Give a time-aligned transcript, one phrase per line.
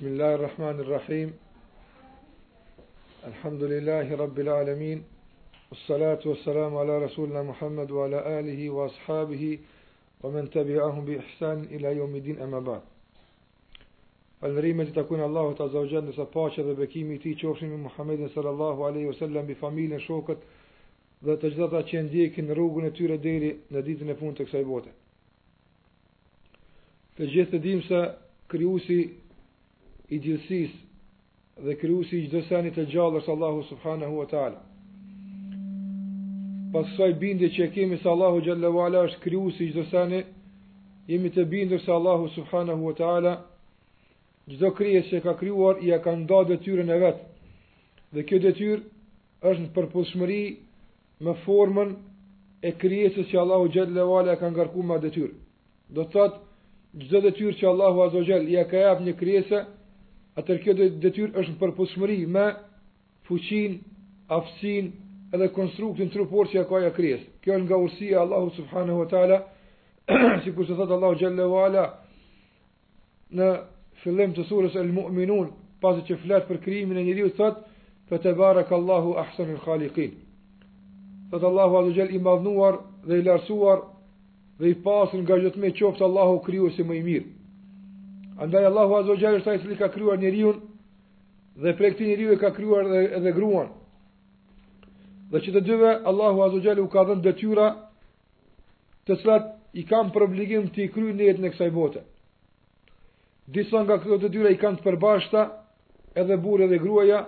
[0.00, 1.34] Bismillah ar rahim
[3.26, 5.02] Alhamdulillahi Rabbil Alamin
[5.72, 9.58] As-salatu ala Rasulina Muhammad wa ala alihi wa ashabihi
[10.22, 12.82] wa men tabi'ahum bi ihsan ila yomidin amabat
[14.40, 18.80] Falërime të takunë Allahu të azawajan nësa pacha dhe bëkimi ti qofshin me Muhammedin sallallahu
[18.90, 20.40] alaihi wasallam sallam bi familë në shokët
[21.26, 24.44] dhe të gjithata që ndjekin në rrugën e tyre dheri në ditën e fundë të
[24.52, 24.90] kësaj bote
[27.18, 28.06] Të gjithë të dimë se
[28.54, 29.02] kriusi
[30.10, 30.70] i gjithësis
[31.64, 34.62] dhe kryusi i gjithësani të gjallër gjallës Allahu subhanahu wa ta'ala.
[36.72, 40.22] Pas kësaj bindje që kemi se Allahu gjallë wa ala është kryusi i gjithësani,
[41.10, 43.34] jemi të bindër se Allahu subhanahu wa ta'ala
[44.48, 47.26] gjithë krije që ka kryuar i a ka nda dëtyrën e vetë.
[48.16, 48.84] Dhe kjo dëtyrë
[49.50, 50.42] është në përpushmëri
[51.24, 51.92] me formën
[52.68, 55.34] e krijesës që Allahu xhallahu ala ka ngarkuar me detyrë.
[55.94, 59.60] Do të thotë çdo detyrë që Allahu azza xhall ia ka jap një krijesë,
[60.38, 62.44] atër kjo detyr është në përpushmëri me
[63.26, 63.78] fuqin,
[64.32, 64.92] afsin,
[65.34, 67.24] edhe konstruktin trupor që ja ka ja kryes.
[67.42, 69.38] Kjo është nga ursia Allahu Subhanahu Wa Ta'ala,
[70.44, 71.86] si kur se thëtë Allahu Gjelle Ala,
[73.38, 73.48] në
[74.02, 75.50] fillim të surës El Mu'minun,
[75.82, 77.76] pasë që fletë për kryimin e njëri, u thëtë,
[78.08, 80.14] fe të barak Allahu Ahsan il Khaliqin.
[81.32, 83.82] Thëtë Allahu Azu Gjall i madhnuar dhe i larsuar
[84.60, 87.26] dhe i pasën nga gjëtë qoftë Allahu kryu si më i mirë.
[88.38, 90.50] Andaj Allahu Azza wa Jalla është ai i ka krijuar njeriu
[91.58, 93.72] dhe prej këtij njeriu ka krijuar edhe edhe gruan.
[95.32, 97.64] Dhe që të dyve Allahu Azza wa Jalla u ka dhënë detyra
[99.10, 102.04] të cilat i kanë për obligim të kryejnë jetën e kësaj bote.
[103.58, 105.42] Disa nga këto detyra i kanë të përbashkëta
[106.22, 107.24] edhe burri dhe gruaja,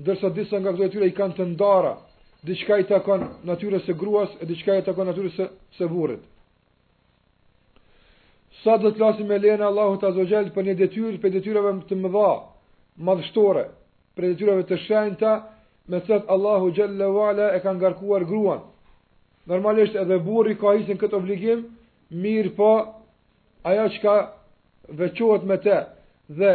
[0.00, 1.94] ndërsa disa nga këto detyra i kanë të ndara,
[2.48, 5.40] diçka i takon natyrës së gruas e diçka i takon natyrës
[5.78, 6.20] së burrit
[8.64, 12.30] sa do të lasim me lene Allahu të për një detyrë për detyreve të mëdha,
[13.08, 13.62] madhështore,
[14.16, 15.30] për detyreve të shenjta,
[15.88, 18.60] me thëtë Allahu gjelle vale e kanë ngarkuar gruan.
[19.48, 21.62] Normalisht edhe burri ka hisin këtë obligim,
[22.12, 22.68] mirë po
[23.66, 25.78] aja që ka me te,
[26.38, 26.52] dhe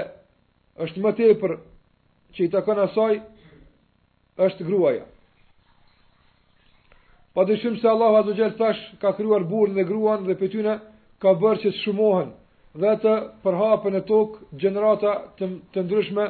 [0.86, 1.58] është më tepër
[2.36, 3.18] që i takon asaj,
[4.38, 5.06] është gruaja.
[7.36, 10.78] Pa dëshim se Allahu azogjel tash ka kryuar burri dhe gruan dhe pëtyne,
[11.26, 12.30] ka bërë që të shumohen
[12.82, 13.14] dhe të
[13.46, 16.26] përhapën e tokë gjenerata të, të ndryshme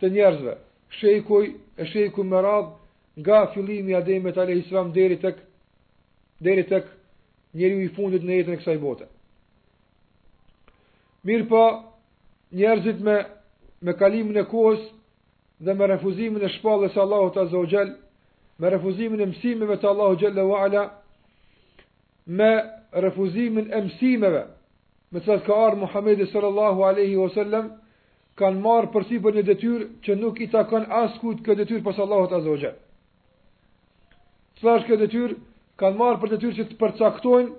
[0.00, 0.54] të njerëzve.
[1.00, 1.44] Shekuj
[1.82, 2.72] e shekuj me radhë
[3.20, 5.42] nga fillimi i Ademit alayhis salam deri tek
[6.46, 6.86] deri tek
[7.58, 9.08] njeriu i fundit në jetën e kësaj bote.
[11.26, 11.64] Mirë po,
[12.60, 13.16] njerëzit me,
[13.84, 14.84] me kalimin e kohës
[15.66, 17.92] dhe me refuzimin e shpallës Allahut Azza wa Jall,
[18.62, 20.86] me refuzimin e mësimeve të Allahut Jalla wa Ala,
[22.28, 22.52] me
[23.02, 24.42] refuzimin e mësimeve
[25.16, 27.64] me cilat ka ardhur Muhamedi sallallahu alaihi wasallam
[28.38, 32.30] kanë marrë përsi për një detyrë që nuk i takon askujt këtë detyrë pas Allahut
[32.36, 32.80] azza wa jalla.
[34.84, 35.34] këtë detyrë
[35.80, 37.50] kanë marrë për detyrë që të përcaktojnë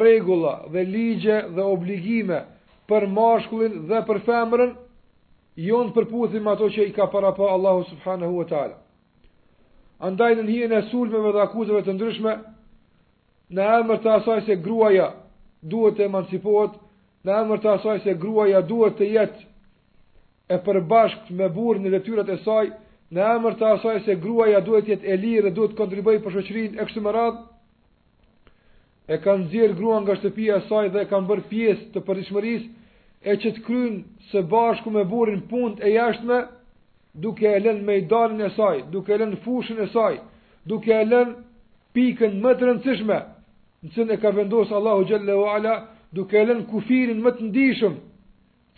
[0.00, 2.38] rregulla dhe ligje dhe obligime
[2.88, 4.72] për mashkullin dhe për femrën
[5.68, 8.76] jonë përputhje me ato që i ka para pa Allahu subhanahu wa taala.
[10.00, 12.32] Andaj në hijen e sulmeve dhe akuzave të ndryshme,
[13.54, 15.08] në emër të asaj se gruaja
[15.70, 16.72] duhet të emancipohet,
[17.26, 19.44] në emër të asaj se gruaja duhet të jetë
[20.48, 22.68] e përbashk me burë në letyrat e saj,
[23.10, 26.74] në emër të asaj se gruaja duhet jetë e lirë, duhet të kontribuaj për shëqërin
[26.82, 27.44] e kështë më radhë,
[29.16, 32.66] e kanë zirë gruan nga shtëpia e saj dhe e kanë bërë pjesë të përdiqëmëris,
[33.30, 36.40] e që të krynë së bashku me burin punt e jashtme,
[37.14, 40.18] duke e lënë mejdanin e saj, duke e lënë fushën e saj,
[40.66, 41.38] duke e lënë
[41.96, 43.20] pikën më të rëndësishme,
[43.86, 45.74] në cën e ka vendosë Allahu Gjelle Ala,
[46.12, 47.94] duke lënë kufirin më të ndishëm,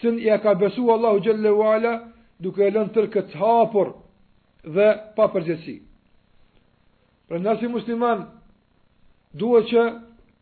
[0.02, 1.92] cën e ka besuar Allahu Gjelle Ala,
[2.40, 3.92] duke lënë tërë këtë hapur
[4.74, 5.78] dhe pa përgjësi.
[7.28, 8.26] Për nësi musliman,
[9.40, 9.82] duhet që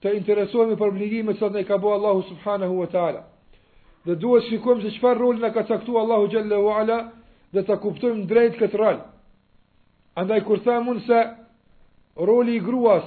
[0.03, 3.23] të interesohemi për obligime sa ne ka bo Allahu subhanahu wa taala.
[4.07, 6.99] Dhe duhet të shikojmë se çfarë rol na ka caktuar Allahu xhalla wa ala
[7.53, 8.99] dhe ta kuptojmë drejt këtë rol.
[10.19, 11.23] Andaj kur thamun se
[12.25, 13.03] roli i gruas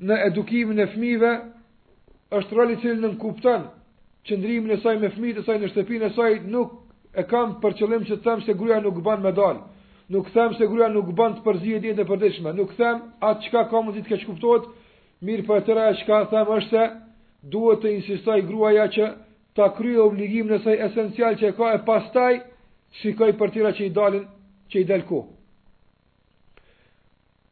[0.00, 1.30] në edukimin e fëmijëve
[2.38, 3.66] është roli i cilën kupton
[4.28, 6.74] qëndrimin e saj me fëmijët e saj në shtëpinë e saj nuk
[7.20, 9.62] e kam për qëllim që të them se gruaja nuk bën me dal.
[10.10, 12.52] Nuk them se gruaja nuk bën të përzihet ditën e përditshme.
[12.58, 14.64] Nuk them atë çka ka mundi të ke kuptuar,
[15.22, 16.86] mirë po atëra që ka tham është se
[17.52, 19.06] duhet të insistoj gruaja që
[19.56, 22.40] ta kryej obligimin e saj esencial që e ka e pastaj
[23.02, 24.24] shikoj për tëra që i dalin,
[24.70, 25.20] që i ku.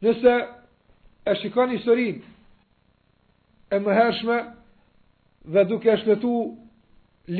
[0.02, 0.34] Nëse
[1.30, 2.27] e shikoni historinë
[3.74, 4.36] e mëhershme
[5.54, 6.32] dhe duke shkëtu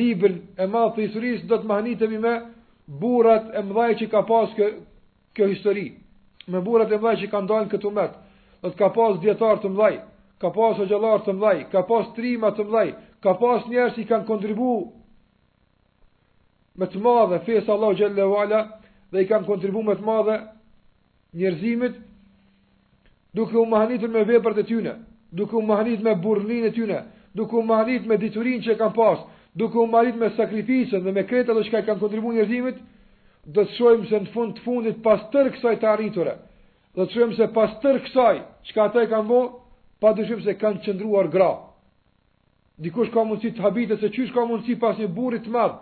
[0.00, 2.32] libën e madhë të historisë, do të mahnitemi me
[3.04, 4.66] burat e mëdhaj që ka pas kjo,
[5.36, 5.86] kjo histori,
[6.52, 8.16] me burat e mëdhaj që ka ndalën këtu metë,
[8.62, 9.94] do të ka pas djetarë të mëdhaj,
[10.42, 12.90] ka pas o gjelarë të mëdhaj, ka pas trima të mëdhaj,
[13.24, 14.72] ka pas njerës i kanë kontribu
[16.78, 18.60] me të madhe, fesë Allah Gjelle Vala,
[19.10, 20.36] dhe i kanë kontribu me të madhe
[21.40, 21.96] njerëzimit,
[23.34, 24.94] duke u mahanitur me vepër të tyne
[25.30, 27.02] duke u marrit me burrin e tyre,
[27.34, 29.20] duke u marrit me diturinë që kanë pas,
[29.54, 32.78] duke u marrit me sakrificën dhe me këtë ato që kanë kontribuar njerëzimit,
[33.48, 36.32] do të shohim se në fund të fundit pas tër kësaj të arritur,
[36.96, 38.36] do të shohim se pas tër kësaj
[38.70, 39.52] çka ata kanë bën,
[40.00, 41.52] pa dyshim se kanë çndruar gra.
[42.78, 45.80] Dikush ka mundsi të habite se çysh ka mundsi pas një burri të madh,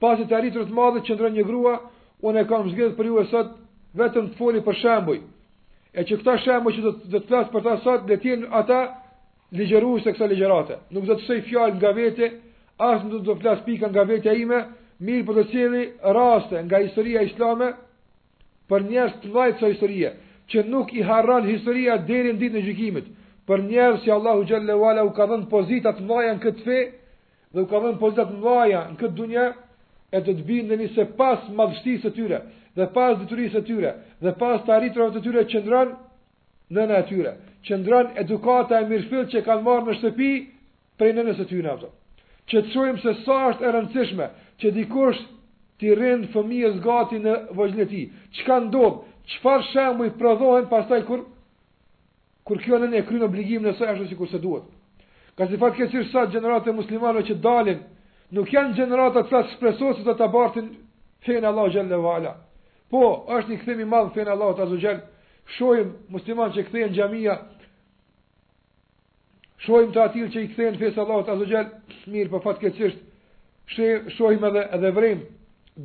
[0.00, 1.76] pas të arritur të madh të çndron një grua,
[2.22, 3.48] unë e kam zgjedhur për ju sot
[3.98, 5.24] vetëm të foli për shembull.
[5.96, 8.80] E që këta shemë që do të flasë për ta sot, dhe tjenë ata
[9.56, 10.76] ligjeru se kësa ligjerate.
[10.92, 12.26] Nuk do të sej fjallë nga vete,
[12.84, 14.58] asë nuk do të flasë pika nga vete ime,
[15.06, 15.84] mirë për të cili
[16.18, 17.70] raste nga historia islame,
[18.68, 20.10] për njerës të vajtë sa historie,
[20.52, 23.08] që nuk i harran historia dheri në ditë në gjykimit,
[23.48, 26.78] për njerës që Allahu Gjellewala u ka dhenë pozitat të mlaja në këtë fe,
[27.56, 29.48] dhe u ka dhenë pozitat të mlaja në këtë dunja,
[30.12, 32.44] e të të bindë në se pas madhështi të tyre,
[32.76, 35.94] dhe pas dëturisë të tyre, dhe pas të arritërëve të tyre qëndronë
[36.76, 37.32] në në tyre,
[37.64, 40.30] qëndronë edukata e mirëfilë që kanë marë në shtëpi
[41.00, 41.94] prej në nësë tyre ty në avëzë.
[42.50, 44.28] Që të shojmë se sa është e rëndësishme
[44.60, 45.22] që dikush
[45.80, 48.04] të rëndë fëmijës gati në vëzhën e ti,
[48.36, 48.90] që kanë
[49.26, 51.24] Çfarë që farë shemë i prëdohen pas taj kur,
[52.46, 54.62] kur kjo në në e krynë obligim në saj është si kur se duhet.
[55.34, 57.80] Ka si fatë kësirë sa gjeneratë e që dalin,
[58.30, 62.45] nuk janë gjenerata të të të të të të të të
[62.90, 63.00] Po,
[63.36, 64.98] është një këthemi madhë, fejnë Allah të azogjel,
[65.56, 67.34] Shohim musliman që kthehen këthejnë gjamija,
[69.66, 71.70] shojmë të atil që i këthejnë fejnë Allah të azogjel,
[72.14, 72.90] mirë për po fatë
[74.14, 75.24] shohim edhe, edhe vremë,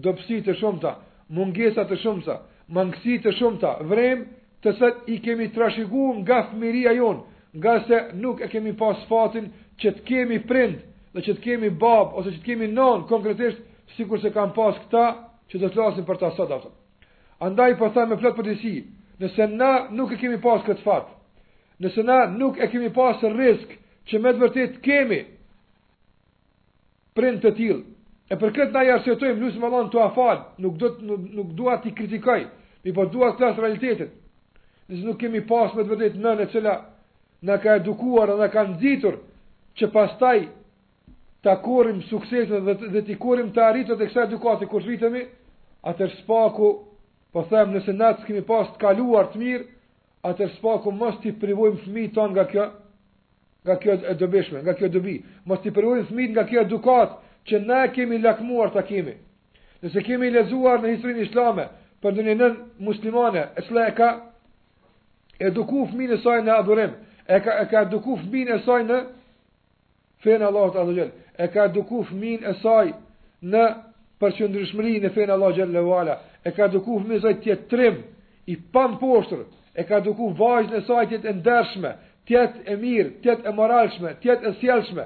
[0.08, 0.92] dopsi të shumëta,
[1.40, 2.36] mungesat të shumta,
[2.78, 4.26] mangësi të shumëta, vremë
[4.66, 7.24] të sëtë i kemi trashigu nga fëmiria jonë,
[7.58, 9.50] nga se nuk e kemi pas fatin
[9.82, 10.78] që të kemi prind,
[11.16, 13.66] dhe që të kemi bab, ose që të kemi non, konkretisht,
[13.98, 15.06] sikur se kanë pas këta,
[15.50, 16.70] që do të lasin për ta sot,
[17.42, 18.72] Andaj po me flet për disi.
[19.22, 21.08] Nëse na nuk e kemi pas këtë fat,
[21.82, 23.70] nëse na nuk e kemi pas risk
[24.10, 25.18] që me të vërtet kemi
[27.18, 27.80] prind të tillë.
[28.34, 31.94] E për këtë na jashtojmë lutim Allahun tua fal, nuk do nuk, nuk dua ti
[31.98, 32.46] kritikoj,
[32.86, 34.14] mi po dua të flas realitetin.
[34.88, 36.76] Nëse nuk kemi pas me të vërtet në e cila
[37.50, 39.18] na ka edukuar dhe na ka nxitur
[39.82, 40.46] që pastaj
[41.44, 45.26] ta korrim suksesin dhe dhe të korrim të arritjet e kësaj edukate kur vitemi,
[45.90, 46.70] atëherë spaku
[47.32, 49.66] po them nëse ne të kemi pas të kaluar të mirë,
[50.28, 52.66] atër s'paku mos t'i privojmë fëmi ton nga kjo,
[53.66, 55.16] nga kjo e dobishme, nga kjo dobi,
[55.48, 57.16] mos t'i privojmë fëmi nga kjo edukat
[57.48, 59.14] që ne kemi lakmuar të kemi.
[59.82, 61.66] Nëse kemi lezuar në historinë islame,
[62.04, 62.58] për në nën
[62.88, 64.10] muslimane, e cële e ka
[65.48, 66.92] edukuar fëmi në saj në adhurim,
[67.32, 69.00] e ka, e ka eduku fëmi në saj në
[70.22, 72.84] fejnë Allahut Azogel, e ka edukuar fëmi e saj
[73.52, 73.64] në
[74.22, 76.16] për që ndryshmëri në fejnë Allah Gjelle Vala,
[76.46, 77.98] e ka duku fëmizaj tjetë trim,
[78.54, 79.42] i pan poshtër,
[79.74, 81.96] e ka duku vazhën e saj tjetë e ndershme,
[82.30, 85.06] tjetë e mirë, tjetë e moralshme, tjetë e sjelshme.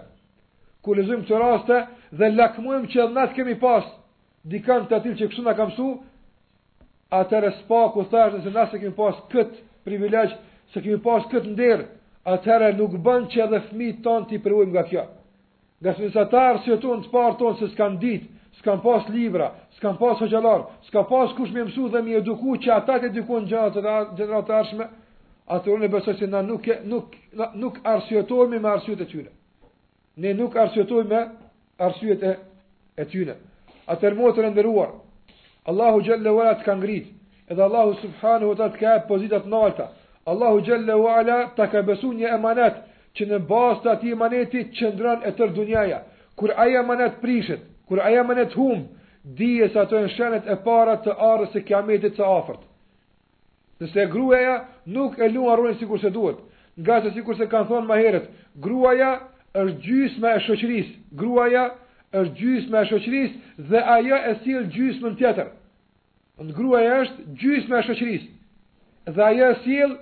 [0.84, 1.78] Ku lezëm të raste
[2.20, 3.86] dhe lakmujem që edhe natë kemi pas,
[4.52, 5.88] dikan të atil që kështu nga kam su,
[7.22, 10.36] atër e spa ku thash nëse nëse kemi pas këtë privilegj,
[10.74, 11.88] se kemi pas këtë ndirë,
[12.36, 15.06] atër e nuk bën që edhe fmi tonë të i përvojmë nga kjo.
[15.81, 20.14] Nga së njësatarë si të parë tonë se s'kanë ditë, s'kan pas libra, s'kan pas
[20.21, 23.81] hoqëlar, s'kan pas kush me mësu dhe me eduku që ata të dikon gjatë
[24.19, 24.85] gjatë të ardhshme,
[25.56, 27.16] atëherë e besoj se na nuk nuk
[27.64, 29.31] nuk arsyetohemi me arsyet e tyre.
[30.18, 31.21] Ne nuk arsyetojmë
[31.88, 32.31] arsyet e
[33.02, 33.35] e tyre.
[33.94, 34.92] Atër më të ndëruar,
[35.69, 37.09] Allahu xhalla wala të kanë ngritë,
[37.52, 39.57] edhe Allahu Subhanahu Vata të ka e pozitat në
[40.31, 42.76] Allahu xhalla wala taka ka besu një emanet,
[43.16, 46.00] që në bastë ati emaneti qëndran e tërë dunjaja.
[46.38, 48.85] Kur aja emanet prishet, Kur aja më net hum,
[49.37, 52.63] dije sa ato në shenet e para të arës së kiametit të afërt.
[53.81, 54.56] Nëse gruaja
[54.95, 56.39] nuk e luan si kur se duhet,
[56.80, 58.30] nga se kur se kanë thonë më herët,
[58.63, 59.09] gruaja
[59.59, 60.94] është gjysma e shoqërisë.
[61.19, 61.63] Gruaja
[62.19, 65.49] është gjysma e shoqërisë dhe ajo e sill gjysmën tjetër.
[66.45, 69.97] Në gruaja është gjysma e shoqërisë dhe ajo e sill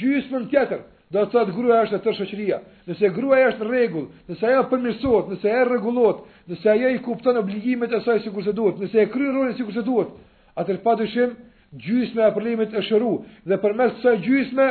[0.00, 0.84] gjysmën tjetër.
[1.10, 2.56] Do të thotë gruaja është e tërë shoqëria.
[2.86, 7.38] Nëse gruaja është në rregull, nëse ajo përmirësohet, nëse ajo rregullohet, nëse ajo i kupton
[7.40, 10.12] obligimet e saj sikur se duhet, nëse e kryen rolin sikur se duhet,
[10.56, 11.32] atëherë padyshim
[11.74, 13.14] gjysma e parlamentit e shëru
[13.50, 14.66] dhe përmes së gjysme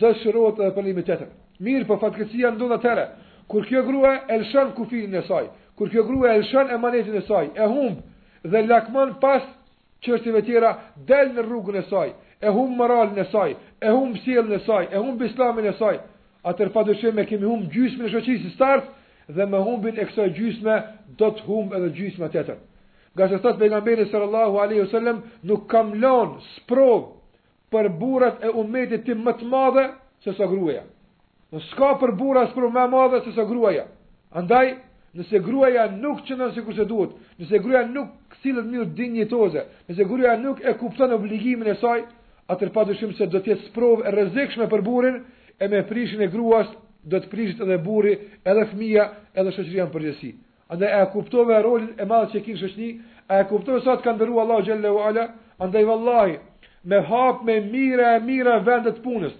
[0.00, 1.30] do shërohet edhe parlamenti tjetër.
[1.64, 3.04] Mirë, po fatkësia ndodh atëre.
[3.50, 7.22] Kur kjo grua e lëshon kufirin e saj, kur kjo grua e lëshon emanetin e
[7.28, 8.02] saj, e humb
[8.52, 9.46] dhe lakmon pas
[10.04, 10.74] çështjeve tjera
[11.08, 12.12] del në rrugën e saj,
[12.44, 15.96] e humb moralin e saj, e humb sjelljen e saj, e humb islamin e saj.
[16.48, 18.86] Atëherë padyshim e kemi humb gjysmën e shoqërisë start,
[19.34, 20.76] dhe me humbin e kësaj gjysme
[21.18, 22.58] do të humb edhe gjysma tjetër.
[23.14, 27.08] Nga se thot pejgamberi sallallahu alaihi wasallam, nuk kam lan sprov
[27.72, 29.84] për burrat e umetit tim më të madhe
[30.24, 30.84] se sa gruaja.
[31.52, 33.84] Në ska për burra sprov më të madhe se sa gruaja.
[34.38, 34.76] Andaj,
[35.18, 40.36] nëse gruaja nuk çon sikur se duhet, nëse gruaja nuk sillet mirë dinjitoze, nëse gruaja
[40.38, 42.04] nuk e kupton obligimin e saj,
[42.50, 45.18] atëherë padyshim se do të jetë sprov e rrezikshme për burrin
[45.58, 46.70] e me prishin e gruas
[47.08, 48.12] do të prishit edhe burri,
[48.44, 49.04] edhe fëmia,
[49.38, 50.30] edhe shoqëria në përgjithësi.
[50.74, 52.90] Andaj e kuptove rolin e madh që e kinë
[53.30, 55.24] a e kuptove sa të ka ndëruar Allahu xhallahu ala,
[55.62, 56.36] andaj vallahi
[56.84, 59.32] me hap me mira e mira vendet punës.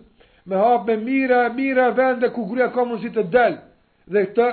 [0.47, 3.55] Me hap me mira e mira vende ku gruaja ka mundësi të del
[4.11, 4.47] dhe këtë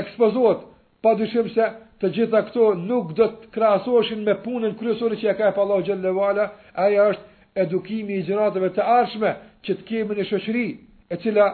[0.00, 0.66] ekspozot,
[1.02, 1.66] pa dyshim se
[2.00, 5.60] të gjitha këto nuk do të krahasoheshin me punën kryesore që e ka e pa
[5.64, 6.44] Allahu xhallahu ala,
[6.84, 9.30] ajo është edukimi i gjëratëve të ardhshme
[9.64, 10.66] që të kemi në shoqëri
[11.08, 11.48] e cila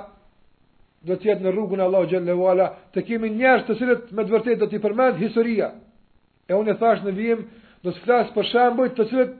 [1.02, 4.24] do të jetë në rrugën e Allahut xhallahu wala, të kemi njerëz të cilët me
[4.24, 5.68] të vërtetë do t'i përmend historia.
[6.46, 7.40] E unë e thash në vim,
[7.82, 9.32] do të flas për shembuj të cilët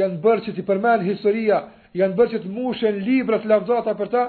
[0.00, 1.58] janë bërë që t'i përmend historia,
[1.98, 4.24] janë bërë që të mushën libra të lavdata për ta,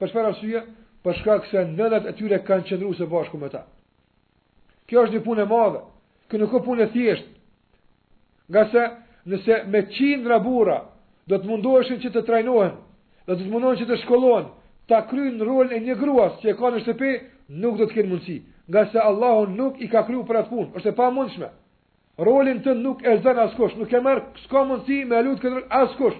[0.00, 0.62] për çfarë arsye?
[1.02, 3.64] Për shkak se nënat e tyre kanë qëndruar së bashku me ta.
[4.86, 5.80] Kjo është një punë e madhe.
[6.30, 7.32] Kjo nuk është punë e thjeshtë.
[8.52, 8.84] Nga se
[9.32, 10.76] nëse me qindra burra
[11.26, 12.76] do të mundoheshin që të trajnohen,
[13.26, 14.46] dhe të të mundon që të shkollon,
[14.88, 17.12] ta kryjnë rol e një gruas që e ka në shtëpi,
[17.62, 18.36] nuk do të kënë mundësi,
[18.68, 21.48] nga se Allahun nuk i ka kryu për atë punë, është e pa mundshme.
[22.22, 25.66] Rolin të nuk e zënë askosh, nuk e mërë s'ka mundësi me lutë këtë rol
[25.84, 26.18] askosh.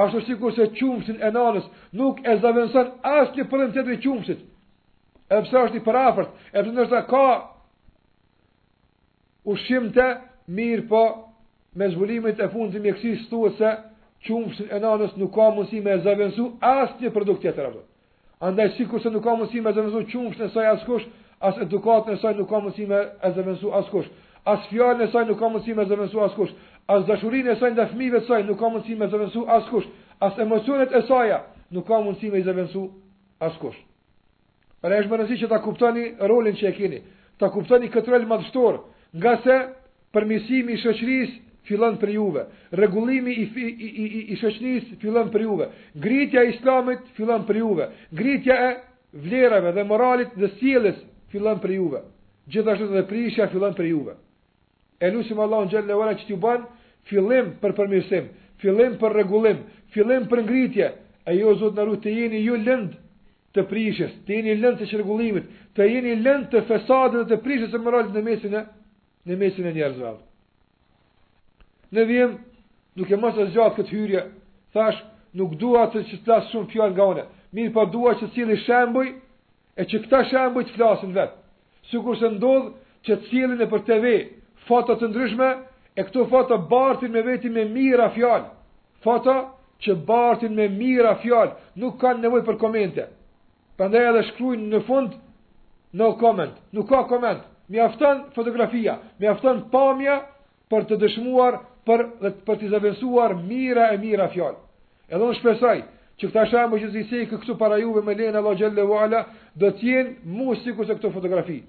[0.00, 1.64] Ashtë është sikur se qumësin e nanës
[2.00, 4.44] nuk e zavënësën asë një përën të të qumësit,
[5.32, 7.24] e përsa është i përafërt, e përsa nështë ka
[9.50, 10.06] ushim të
[10.54, 11.02] mirë po
[11.78, 13.70] me zbulimit e punë të mjekësis se
[14.26, 17.80] qumshin e nanës nuk ka mundësi me as asnjë produkt tjetër apo.
[18.44, 21.06] Andaj sikur se nuk ka mundësi me zëvendësu qumshin e saj askush,
[21.40, 23.00] as edukatën e saj nuk ka mundësi me
[23.34, 24.08] zëvendësu askush.
[24.44, 26.52] As fjalën e saj nuk ka mundësi me zëvendësu askush.
[26.88, 29.88] As dashurinë e saj ndaj fëmijëve të saj nuk ka mundësi me zëvendësu askush.
[30.20, 31.34] As emocionet e saj
[31.72, 32.84] nuk ka mundësi me zëvendësu
[33.48, 33.78] askush.
[34.84, 37.00] Pra është më rëndësishme ta kuptoni rolin që e keni.
[37.38, 38.80] Ta kuptoni këtë rol madhështor,
[39.20, 39.56] nga se
[40.12, 45.66] përmisimi i shoqërisë fillon për juve, rregullimi i i i i shoqërisë fillon për juve,
[46.02, 48.70] gritja e islamit fillon për juve, gritja e
[49.24, 50.96] vlerave dhe moralit dhe sjelljes
[51.32, 52.02] fillon për juve.
[52.50, 54.14] Gjithashtu edhe prishja fillon për juve.
[55.04, 56.64] E lusim Allahun xhallahu ala që t'ju ban
[57.08, 58.24] fillim për përmirësim,
[58.62, 59.60] fillim për rregullim,
[59.94, 60.88] fillim për ngritje.
[61.28, 62.94] E jo Zot na rujt të jeni ju lënd
[63.54, 65.44] të prishjes, të jeni lënd të çrregullimit,
[65.76, 68.64] të jeni lënd të fesadeve dhe të prishjes së moralit në mesin e
[69.26, 70.14] në mesin e njerëzve.
[71.90, 72.38] Ne vim
[72.98, 74.20] duke mos e zgjat këtë hyrje.
[74.74, 74.98] Thash,
[75.34, 78.34] nuk dua të që të flas shumë fjalë nga une, Mirë, po dua që të
[78.34, 79.08] cili shembuj
[79.74, 81.34] e që këta shembuj të flasin vetë.
[81.90, 82.68] Sikur se ndodh
[83.06, 84.12] që të cilin e për TV
[84.68, 85.48] foto të ndryshme
[85.98, 88.44] e këto foto bartin me veti me mira fjalë.
[89.02, 89.34] Foto
[89.82, 93.08] që bartin me mira fjalë, nuk kanë nevojë për komente.
[93.78, 95.18] Prandaj edhe shkrujnë në fund
[95.98, 96.54] no comment.
[96.76, 97.42] Nuk ka koment.
[97.70, 100.20] Mjafton fotografia, mjafton pamja
[100.70, 101.58] për të dëshmuar
[101.90, 104.58] për dhe për të zëvendësuar mira e mira fjalë.
[105.10, 105.76] Edhe unë shpresoj
[106.20, 109.22] që këta shembë që zisë i këtu para juve me lehen Allah xhelle wala
[109.58, 111.62] do të jenë mu sikur se këto fotografi.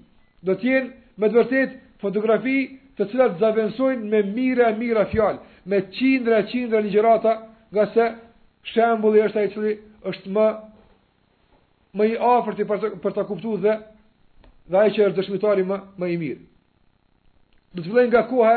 [0.44, 0.90] Do të jenë
[1.22, 2.58] me të vërtet fotografi
[2.98, 7.32] të cilat zëvendësojnë me mira e mira fjalë, me qindra e qindra ligjërata,
[7.72, 8.06] nga se
[8.74, 9.72] shembulli është ai i cili
[10.10, 10.46] është më
[11.98, 13.74] më i afërt për të për ta kuptuar dhe
[14.70, 16.40] dhe ai që është dëshmitari më më i mirë.
[17.74, 18.54] Do të nga koha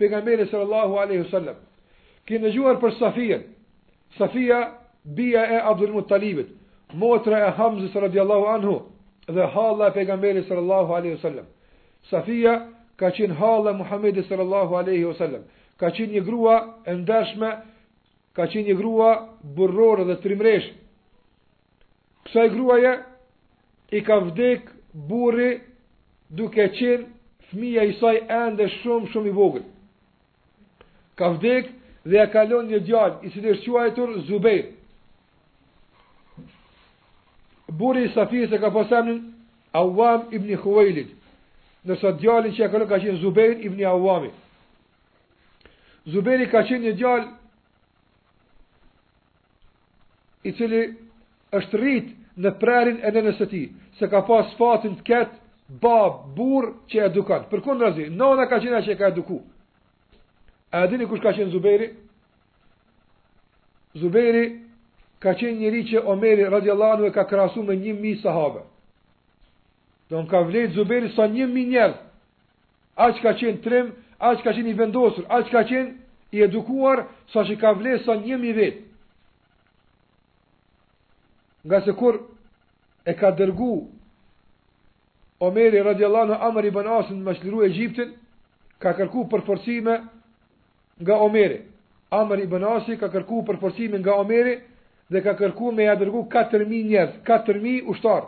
[0.00, 1.56] pejgamberi sallallahu alaihi wasallam.
[2.26, 3.38] Ki në për Safia.
[4.18, 4.58] Safia
[5.16, 6.48] bija e Abdul Muttalibit,
[6.94, 8.74] motra e Hamzës radiallahu anhu,
[9.36, 11.46] dhe halla e pejgamberit sallallahu alaihi wasallam.
[12.12, 12.54] Safia
[12.96, 15.42] ka qenë halla Muhammedi Muhamedit sallallahu alaihi wasallam.
[15.80, 17.50] Ka qenë një grua e ndershme,
[18.36, 19.10] ka qenë një grua
[19.56, 20.66] burrore dhe trimresh.
[22.24, 22.92] Kësaj gruaje
[23.96, 24.62] i ka vdek
[25.08, 25.50] burri
[26.36, 27.04] duke qenë
[27.50, 29.68] fëmija i saj ende shumë shumë i vogël
[31.20, 31.66] ka vdek
[32.08, 34.68] dhe e kalon një djalë i cili është quajtur Zubejr.
[37.80, 39.12] Buri i Safisë ka pasën
[39.78, 41.12] Awam ibn Khuwailid,
[41.86, 44.32] nësa djallin që e kalon ka qenë Zubejr ibn Awami.
[46.10, 47.28] Zubejri ka qenë një djalë
[50.50, 50.80] i cili
[51.60, 53.66] është rrit në prerin e nënës së tij,
[53.98, 55.36] se ka pas fatin të ketë
[55.84, 57.44] bab, burr që edukon.
[57.50, 59.44] Për razi, nona ka qenë ajo që e ka edukuar.
[60.72, 61.86] A e dini kush ka qenë Zuberi?
[63.98, 64.42] Zuberi
[65.22, 68.62] ka qenë njëri që Omeri radiallahu anhu e ka krasu me një mi sahabe.
[70.10, 71.96] Do në ka vlejt Zuberi sa një mi njerë.
[73.02, 76.36] A që ka qenë trim, a që ka qenë i vendosur, a që ka qenë
[76.38, 78.84] i edukuar, sa që ka vlejt sa një mi vetë.
[81.66, 82.22] Nga se kur
[83.04, 83.72] e ka dërgu
[85.40, 88.14] Omeri radiallahu anhu Amr ibn Asin në shliru e Gjiptin,
[88.78, 89.98] ka kërku për forcime,
[91.02, 91.60] nga Omeri.
[92.12, 94.56] Amr ibn Asi ka kërku për forcimin nga Omeri
[95.10, 98.24] dhe ka kërku me ja dërgu 4000 njerëz, 4000 ushtar.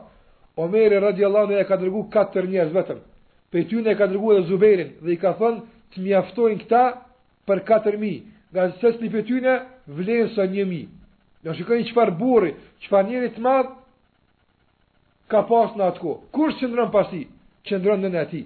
[0.57, 2.99] Omeri radhiyallahu anhu e ka dërgu 4 njerëz vetëm.
[3.51, 5.61] Pe tyne ka dërgu edhe Zuberin dhe i ka thënë
[5.93, 6.83] të mjaftojnë këta
[7.47, 8.21] për 4000,
[8.53, 9.55] nga sesni pe tyne
[9.87, 10.87] vlen sa 1000.
[11.45, 12.53] Do shikojnë çfarë burri,
[12.87, 13.69] çfarë njerëz të madh
[15.31, 16.13] ka pas në atko.
[16.35, 17.25] Kush qëndron pasi?
[17.67, 18.45] Qëndron në natë.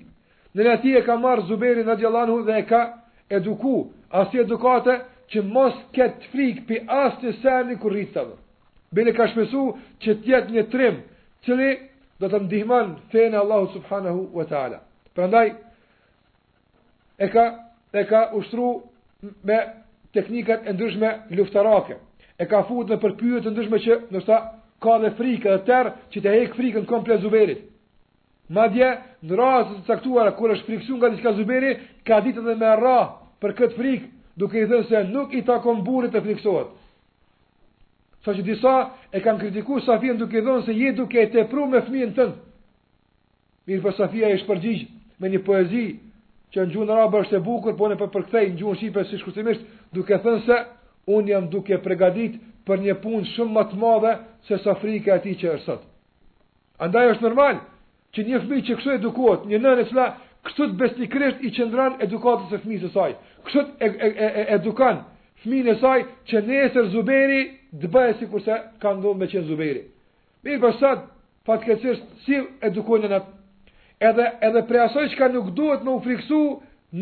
[0.57, 2.83] Në natë e ka marr Zuberin radhiyallahu anhu dhe e ka
[3.31, 3.91] eduku,
[4.21, 4.97] asë edukate,
[5.33, 8.37] që mos ket frikë për asë të sërë kur rritëtave.
[8.95, 9.63] Bile ka shpesu
[10.05, 11.01] që tjetë një trim,
[11.45, 11.71] cili
[12.23, 14.79] do të ndihman fejnë Allahu Subhanahu wa ta'ala.
[15.17, 15.49] Për ndaj,
[17.19, 17.47] e ka,
[18.01, 18.69] e ka ushtru
[19.45, 19.59] me
[20.15, 21.99] teknikat e ndryshme luftarake.
[22.43, 24.39] E ka futur në përpyrët e ndryshme që nështë
[24.85, 27.65] ka dhe frikë dhe terë që të hekë frikën komplet zuberit.
[28.49, 28.89] Madje
[29.27, 31.73] në rrasë të caktuar, kur është friksu nga diçka Zuberi,
[32.07, 33.09] ka ditë edhe me rrah
[33.43, 36.71] për këtë frikë, duke i thënë se nuk i takon burrit të friksohet.
[38.27, 38.77] Sa që disa
[39.15, 42.39] e kanë kritiku Safin duke i thënë se je duke e tepruar me fëmijën tënd.
[43.67, 44.85] Mirë për po Safia e shpërgjigj
[45.23, 45.85] me një poezi
[46.55, 49.19] që në në arabe është e bukur, por ne po përkthej në gjuhën shqipe si
[49.21, 49.63] shkurtimisht,
[49.95, 50.61] duke thënë se
[51.15, 54.15] un jam duke përgatit për një punë shumë më të madhe
[54.47, 55.83] se sa frika e tij që është sot.
[56.87, 57.65] Andaj është normal
[58.17, 60.05] që një fëmijë që kështu edukohet, një nënë që
[60.47, 63.15] kështu të besnikrisht i qendron edukatës e fëmisë së saj.
[63.45, 65.01] Kështu e, e, e, e edukon
[65.45, 67.41] fëmijën e saj që nesër Zuberi
[67.77, 69.83] të bëhet sikurse ka ndonjë me qenë Zuberi.
[70.47, 71.11] Mirë po sot
[71.47, 73.33] fatkeqësisht si edukojnë ata.
[74.09, 76.41] edhe edhe për asoj që nuk duhet më u friksu,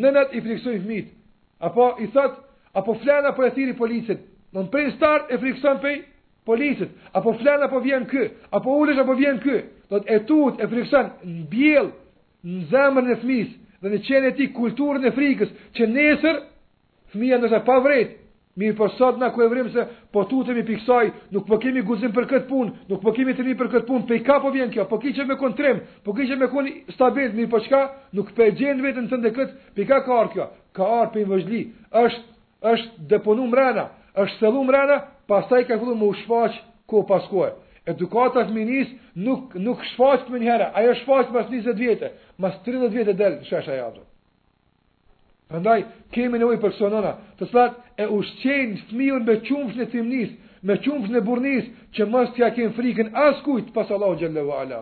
[0.03, 1.07] nënat i friksojnë fëmijët.
[1.69, 2.41] Apo i thot
[2.81, 4.19] apo flan apo e thiri policin.
[4.53, 5.93] Do të prej start e frikson pe
[6.47, 8.25] policët, apo flan apo vjen ky,
[8.57, 9.57] apo ulesh apo vjen ky
[9.91, 11.91] do të etut e frikson në bjell,
[12.45, 16.39] në zemër në fmis, dhe në e ti kulturën e frikës, që nesër,
[17.13, 18.21] fmija nëse pa vrejt,
[18.57, 19.83] mi për sot nga ku e vrim se
[20.15, 23.57] po tutemi piksoj, nuk po kemi guzim për këtë punë, nuk po kemi të një
[23.59, 25.81] për këtë punë, pe i ka po vjen kjo, po ki që me kon trim,
[26.05, 27.81] po ki që me kon stabil, mi për po shka,
[28.15, 31.25] nuk pe gjenë vetën të ndë këtë, i ka ka arë kjo, ka arë pe
[31.25, 31.65] i vëzhli,
[32.05, 32.25] është,
[32.75, 33.89] është deponu mrena,
[34.23, 37.51] është selu mrena, pas ka fillu më u shfaq, ko paskoj.
[37.87, 38.89] Edukata fëminis
[39.25, 42.09] nuk nuk shfaq më një herë, ajo shfaq pas 20 vjetë,
[42.41, 44.05] pas 30 vjetë del shesha e ajo.
[45.53, 45.77] Prandaj
[46.17, 50.31] kemi nevojë për sonona, të cilat e ushqejn fëmijën me qumsh në timnis,
[50.65, 54.81] me qumsh në burnis, që mos t'ia kem frikën askujt pas Allahu xhallahu ala.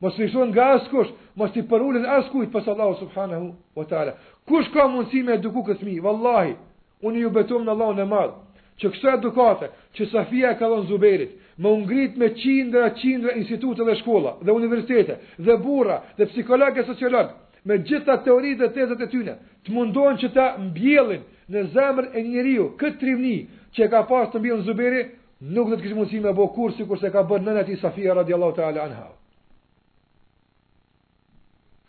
[0.00, 4.14] Mos i shon nga askush, mos i përulen askujt pas Allahu subhanahu wa taala.
[4.48, 6.04] Kush ka mundësi me eduku këtë fëmijë?
[6.06, 6.56] Wallahi,
[7.04, 8.34] unë ju betojmë në Allahun e madh,
[8.80, 13.94] që kësaj edukate, që Safia ka dhënë Zuberit, më ngrit me qindra, qindra institute dhe
[13.98, 17.32] shkolla, dhe universitete, dhe bura, dhe psikolog e sociolog,
[17.64, 19.34] me gjitha teori dhe tezet e tyne,
[19.66, 23.38] të mundon që ta mbjellin në zemër e njeriu, këtë trivni
[23.74, 25.02] që ka pas të mbjellin zuberi,
[25.54, 28.14] nuk dhe të kishë mundësi me bo kur, si kurse ka bërë nënë ati Safia
[28.20, 29.08] radiallahu ta'ala anha.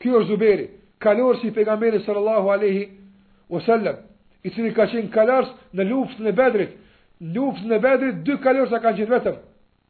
[0.01, 0.65] Kjo është zuberi,
[1.01, 2.83] kalor si pegamberi sallallahu aleyhi
[3.53, 4.01] wasallam,
[4.43, 6.73] i cili ka qenë kalars në luftën e bedrit,
[7.35, 9.39] luftën e bedrit, dy kalorës a kanë qenë vetëm,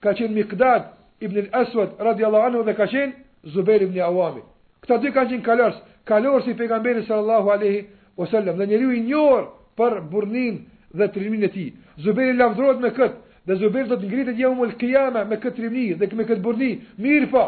[0.03, 0.85] ka qenë Mikdad
[1.25, 4.41] ibn al-Aswad radhiyallahu anhu dhe ka qenë Zubair ibn Awami.
[4.83, 7.81] Këta dy kanë qenë kalorës, kalorës i pejgamberit sallallahu alaihi
[8.17, 8.57] wasallam.
[8.57, 9.43] Dhe njeriu i njohur
[9.77, 10.61] për burrnin
[10.97, 11.73] dhe trimin e tij.
[12.05, 15.93] Zubair lavdrohet me kët, dhe Zubair do të ngritet ditën e qiyama me kët trimni
[15.95, 16.71] dhe me kët burrni.
[16.97, 17.43] Mir po.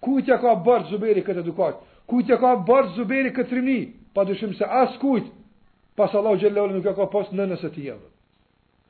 [0.00, 1.76] Kujt ja ka bërë Zubair kët edukat?
[2.06, 3.92] ku ja ka bërë Zubair kët trimni?
[4.14, 5.24] Padyshim se as kujt
[5.96, 7.92] pas Allahu xhellahu nuk ka pas nënës së tij.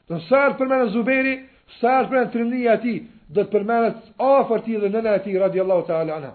[0.08, 1.36] Do sa për mëna Zubairi
[1.80, 2.98] sa është brenda trimnia e tij,
[3.32, 6.32] do të përmendet afër tij dhe nëna e tij radiallahu taala anha.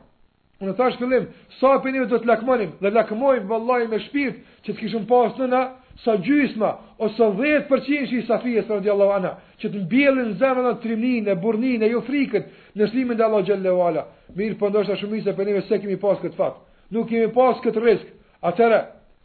[0.63, 1.27] Unë thash fillim,
[1.59, 5.61] sa pini do të lakmonim, dhe lakmojmë vallahi me shpirt që të kishim pas nëna
[6.01, 6.71] sa gjysma
[7.05, 11.91] ose 10% i safijes radiallahu anha, që të mbjellin zemrën e trimnin, e burrnin, e
[11.93, 14.03] jo frikët, në shlimin e Allah xhallahu ala.
[14.37, 16.57] Mir po ndoshta shumica pini se kemi pas këtë fat.
[16.93, 18.07] Nuk kemi pas këtë risk.
[18.49, 18.79] Atëra,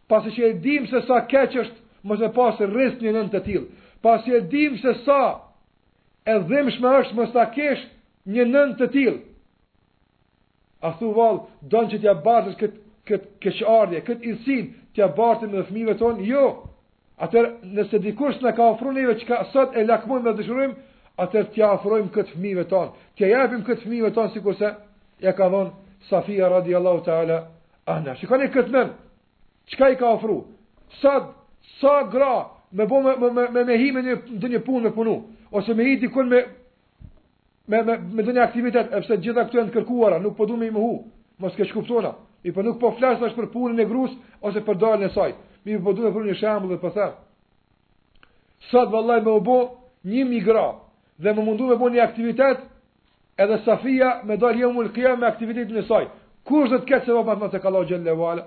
[0.09, 3.40] pasi që e dim se sa keq është, mos e pas rrezik në nën të
[3.48, 3.66] tillë.
[4.05, 5.18] Pasi e dim se sa
[6.25, 7.81] e dhimshme është mos ta kesh
[8.35, 9.15] një nën të tillë.
[10.83, 12.75] A thu vallë, don që t'ja bartësh kët
[13.09, 16.25] kët kët ardhje, kët insin, t'ja bartë me fëmijët tonë?
[16.29, 16.45] Jo.
[17.19, 17.41] Atë
[17.75, 20.77] nëse dikush na ka ofruar neve çka sot e lakmojmë dhe dëshirojmë,
[21.23, 22.91] atë t'ja ofrojmë kët fëmijëve tonë.
[23.17, 24.71] T'ja japim kët fëmijëve tonë sikurse
[25.27, 25.73] ja ka dhënë
[26.09, 27.37] Safia radiallahu ta'ala
[27.87, 28.17] anha.
[28.19, 28.89] Shikoni këtë men.
[29.71, 30.43] Çka i ka ofruar?
[31.01, 31.13] Sa
[31.79, 32.33] sa gra
[32.75, 33.13] me bë me
[33.55, 35.15] me me në një punë me punu
[35.53, 36.41] ose me hiti kënë me,
[37.69, 40.47] me, me, me dhënja aktivitet, e përse gjitha këtu e në të kërkuara, nuk po
[40.49, 40.97] du me i muhu,
[41.41, 44.65] mos ke shkuptona, i për po nuk po flasht është për punën e grusë, ose
[44.67, 47.11] për dalën e sajtë, mi po du me punën një shembull dhe pasar.
[47.21, 49.57] Po sot më me obo
[50.07, 50.67] një migra,
[51.23, 52.61] dhe me mundu me bo një aktivitet,
[53.43, 56.12] edhe safia me dalë jemë mulkja me aktivitetin e sajtë.
[56.49, 58.45] Kur zë të ketë se vëmë më në të kalohë gjenë levale?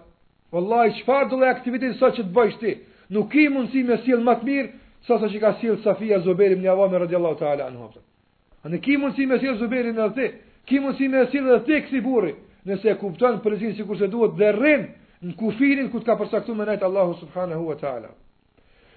[0.52, 2.74] Vëllaj, qëfar aktivitetin sajtë që të bëjsh ti?
[3.16, 4.70] Nuk i mundësi me silë matë mirë,
[5.06, 8.70] sa sa që ka silë Safia Zoberim një avame radiallahu ta'ala në hapëtë.
[8.72, 10.28] në ki mundësi me silë Zuberi në ti,
[10.66, 12.32] ki mundësi me silë edhe ti kësi burri,
[12.66, 14.86] nëse e kupton përëzin sikur se duhet dhe rrim
[15.22, 18.10] në kufirin ku të ka përsaktu me nëjtë Allahu subhanahu wa ta'ala.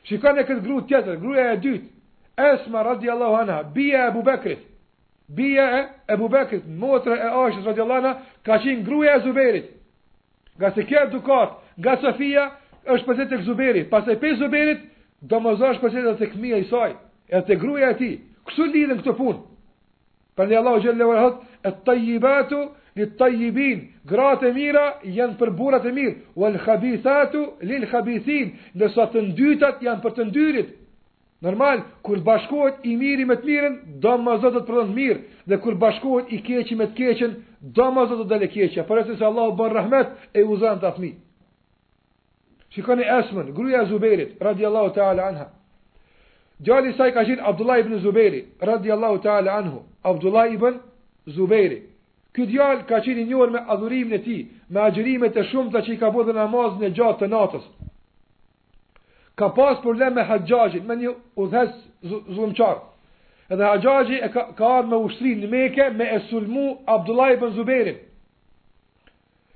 [0.04, 1.86] Shikon e këtë gru tjetër, gruja e dytë,
[2.38, 4.58] Esma radiallahu anha, bia e bubekrit,
[5.28, 9.66] bia e e bubekrit, motra e ashtë radiallahu anha, ka qenë gruja e Zuberit,
[10.58, 11.98] Nga se kjerë dukat, nga
[12.88, 14.80] është përzit e këzuberit, pas pe Zoberit,
[15.26, 16.92] do më zash për qëtë të këmija i saj,
[17.34, 18.10] e të gruja e ti,
[18.48, 19.38] kësu lidhën këtë punë?
[20.38, 22.60] Për një Allah u gjellë e vërëhët, e të tajjibatu,
[22.98, 24.84] një të tajjibin, gratë e mira,
[25.16, 30.18] janë për burat e mirë, u lë khabithatu, li khabithin, nësa të ndytat, janë për
[30.18, 30.76] të ndyrit,
[31.40, 35.18] Normal, kur bashkohet i miri me të mirën, do më zotë të të prëndë mirë,
[35.46, 37.36] dhe kur bashkohet i keqi me të keqen,
[37.78, 40.82] do më zotë të dele keqja, për e se Allah u bërë rahmet e uzan
[40.82, 41.20] të atë mirë.
[42.74, 45.48] Shikoni Esmën, gruja Zuberit, radiallahu ta'ala anha.
[46.88, 49.78] i saj ka qenë Abdullah ibn Zuberi, radiallahu ta'ala anhu.
[50.04, 50.80] Abdullah ibn
[51.36, 51.82] Zuberi.
[52.34, 55.92] Ky djalë ka qenë i njohur me adhurimin e tij, me agjërimet e shumta që
[55.94, 57.64] i ka bërë namazin e gjatë të natës.
[59.38, 61.70] Ka pas problem me Haxhaxhin, me një udhëz
[62.34, 62.76] zullumçar.
[63.52, 66.18] Edhe Haxhaxhi e ka, ka ardhur me ushtrin në Mekë me e
[66.96, 67.98] Abdullah ibn Zuberin.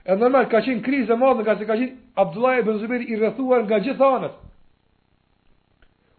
[0.09, 3.17] Edhe normal ka qenë krizë e madhe nga se ka qenë Abdullah ibn Zubair i
[3.17, 4.35] rrethuar nga gjithë anët.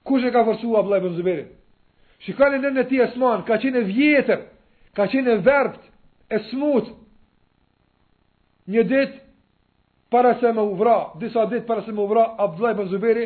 [0.05, 1.45] Kush e ka forcuar Abdullah ibn Zubairin?
[2.25, 4.41] Shikoni nënën e tij Osman, ka qenë vjetër,
[4.97, 5.83] ka qenë e verbt,
[6.35, 6.89] e smut.
[8.73, 9.21] Një ditë
[10.13, 13.21] para se më uvra, disa ditë para se më uvra Abdullah ibn Zubair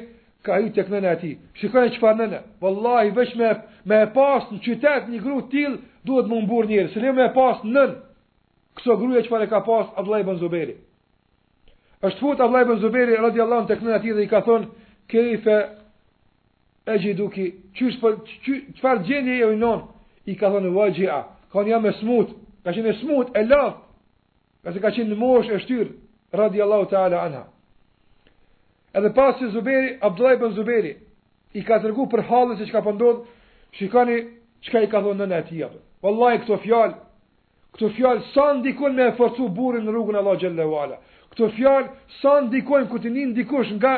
[0.45, 1.34] ka hyrë tek nëna e tij.
[1.62, 2.41] Shikoni çfarë nëna?
[2.62, 3.49] Wallahi veç me
[3.89, 6.91] me e pas në qytet një grup till duhet më mbur njëri.
[6.93, 7.95] Se le me e pas nën.
[8.77, 10.77] Kso gruaja çfarë ka pas Abdullah ibn Zubairi?
[12.06, 14.76] është fut Allah ibn Zuberi radiallahu Allah, në nëna e dhe i ka thonë po,
[15.10, 15.56] kefe
[16.94, 17.98] e gjiduki, qysh
[18.44, 19.82] që qëfar gjendje e ujnon,
[20.30, 21.18] i ka thonë vajgja,
[21.52, 23.74] ka një jam e smut, ka qenë e smut, e lavë,
[24.64, 25.90] ka se ka qenë në mosh e shtyrë,
[26.38, 27.44] radi Allahu ta'ala anha.
[28.94, 30.94] Edhe pas që Zuberi, Abdullaj ben Zuberi,
[31.58, 34.20] i ka tërgu për halën se që ka pëndodhë, po shikani
[34.64, 35.62] që ka i ka thonë në në ati,
[36.04, 36.94] Wallahi këto fjalë,
[37.74, 41.00] këto fjalë, sa ndikon me e forcu burin në rrugën Allah Gjellewala,
[41.34, 41.90] këto fjalë
[42.22, 43.94] sa ndikojnë kur të dikush nga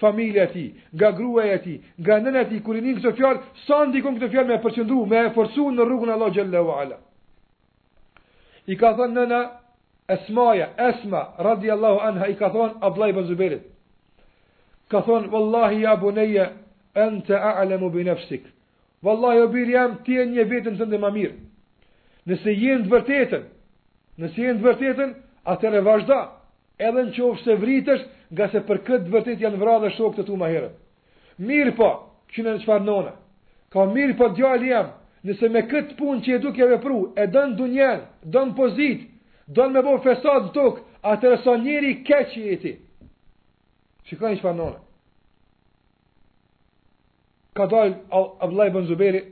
[0.00, 3.12] familja e tij, nga gruaja e tij, nga nëna e tij kur i nin këto
[3.18, 6.98] fjallë, sa ndikojnë këto fjallë me përqëndru, me forcu në rrugën e Allahu xhalla A'la.
[8.66, 9.40] I ka thënë nëna
[10.16, 13.60] Esmaja, Esma Allahu anha i ka thon Abdullah ibn
[14.88, 16.52] Ka thon wallahi ya bunayya
[16.94, 18.42] anta a'lamu bi nafsik.
[19.02, 21.34] Wallahi o bir jam ti e njeh vetëm se ndem mirë.
[22.26, 23.42] Nëse jeni të vërtetën,
[24.18, 25.10] nëse jeni të vërtetën,
[25.52, 26.20] atëre vazhda,
[26.88, 28.02] edhe në qofë se vritësh,
[28.34, 30.74] nga se për këtë vërtit janë vra dhe shokë të tu ma herët.
[31.38, 31.90] Mirë po,
[32.32, 33.12] që në qëfar nona,
[33.72, 34.88] ka mirë po djallë jam,
[35.26, 38.02] nëse me këtë punë që e duke e vepru, e dënë dunjen,
[38.34, 39.04] dënë pozit,
[39.54, 42.72] dënë me bo fesat në tokë, atëre sa njeri keqë i ti.
[44.10, 44.82] Që ka në qëfar nona?
[47.56, 47.96] Ka dalë,
[48.44, 49.22] Ablaj Bënzuberi,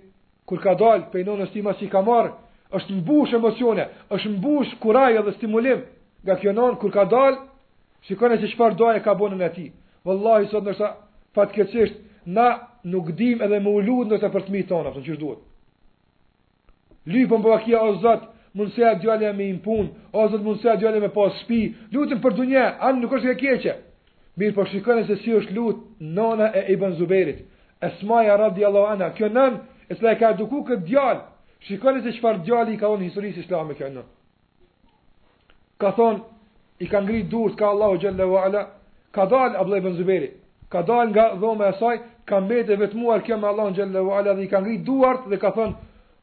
[0.48, 2.30] kur ka dalë, pejnë në stima si ka marë,
[2.74, 5.82] është mbush emocione, është mbush kuraj edhe stimulim,
[6.24, 7.36] nga kjo nën kur ka dal,
[8.08, 9.70] shikon se çfarë doje ka bënë në atij.
[10.04, 10.88] Wallahi sot ndërsa
[11.36, 12.46] fatkeqësisht na
[12.84, 15.40] nuk dim edhe me u lut për fëmijët tona, çfarë duhet.
[17.12, 18.22] Lypëm po vakia o Zot,
[18.56, 21.60] mund se djalë me impun, o Zot mund se djalë me pas shtëpi,
[21.92, 23.74] lutem për dunjë, an nuk është e keqe.
[24.38, 27.44] Mirë, por shikoni se si është lut nana e Ibn Zubairit.
[27.86, 31.20] Esmaja radhiyallahu anha, kjo nën e ka edukuar djalë.
[31.66, 34.13] Shikoni se çfarë djali ka dhënë historisë islame kënaqë
[35.78, 36.20] ka thon
[36.80, 38.68] i ka ngrit duart ka Allahu xhalla wa ala
[39.12, 40.30] ka dal Abdullah ibn Zubairi
[40.70, 44.34] ka dal nga dhoma e saj ka mbetë vetmuar kjo me Allahu xhalla wa ala
[44.34, 45.74] dhe i ka ngrit duart dhe ka thon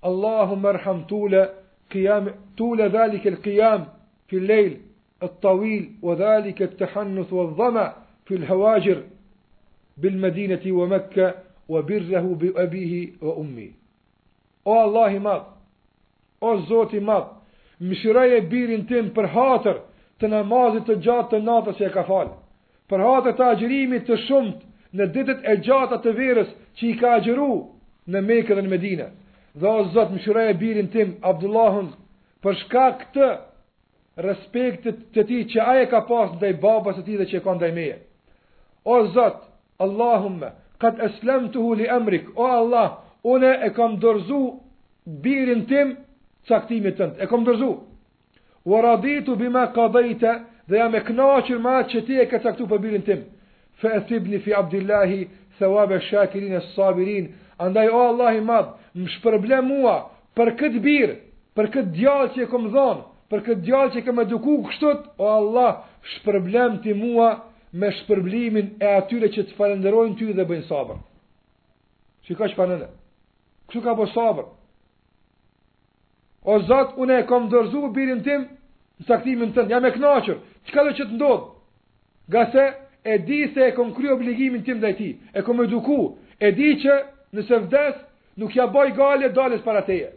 [0.04, 1.50] Allahumma irham tula
[1.90, 3.86] qiyam tula zalika alqiyam
[4.28, 4.80] fi al-layl
[5.22, 7.94] at-tawil wa zalika at-tahannuth wa adh-dhama
[8.26, 9.04] fi al-hawajir
[9.98, 11.34] bil madinati wa makkah
[11.68, 13.70] wa birruhu bi abihi wa ummi
[14.66, 15.44] o allah i madh
[16.42, 17.41] o zoti i madh
[17.89, 19.80] mëshiroj e birin tim për hatër
[20.22, 22.34] të namazit të gjatë të natës që e ka falë.
[22.89, 24.65] Për hatër të agjërimit të shumët
[25.00, 27.50] në ditët e gjata të verës që i ka agjëru
[28.13, 29.08] në Mekë dhe në Medina.
[29.58, 31.89] Dhe o zot mëshiroj e birin tim Abdullahun
[32.46, 33.30] për shka këtë
[34.28, 37.56] respektit të ti që aje ka pasë ndaj babas të ti dhe që e ka
[37.58, 37.98] ndaj meje.
[38.84, 39.48] O zot,
[39.84, 44.44] Allahumme, kat eslem të huli emrik, o Allah, une e kam dorzu
[45.24, 45.96] birin tim
[46.48, 47.20] caktimit tënd.
[47.20, 47.72] E kam dorzu.
[48.66, 50.36] Wa raditu bima qadayta,
[50.68, 53.24] dhe jam e kënaqur me atë që ti e ke caktuar për birin tim.
[53.82, 55.10] Fa asibni fi Abdullah
[55.60, 57.32] thawab ash-shakirin as-sabirin.
[57.60, 59.96] Andaj o Allah i Madh, më shpërble mua
[60.38, 61.16] për këtë bir,
[61.56, 65.26] për këtë djalë që e kam dhon, për këtë djalë që kam edukuar kështu, o
[65.30, 65.74] Allah,
[66.16, 67.30] shpërblem ti mua
[67.74, 70.98] me shpërblimin e atyre që të falenderojnë ty dhe bëjnë sabër.
[72.28, 72.90] Shikoj çfarë ndonë.
[73.70, 74.48] Kështu ka bë sabër.
[76.46, 78.46] O Zot, unë e kam dorzuar birin tim
[79.02, 79.70] në saktimin tënd.
[79.70, 80.40] Jam e kënaqur.
[80.70, 81.44] Çka do të të ndodh?
[82.36, 82.64] Gase
[83.14, 85.12] e di se e kam kry obligimin tim ndaj tij.
[85.38, 86.00] E kam eduku.
[86.46, 86.94] E di që
[87.36, 87.94] nëse vdes,
[88.42, 90.10] nuk ja boj gale dalës para teje.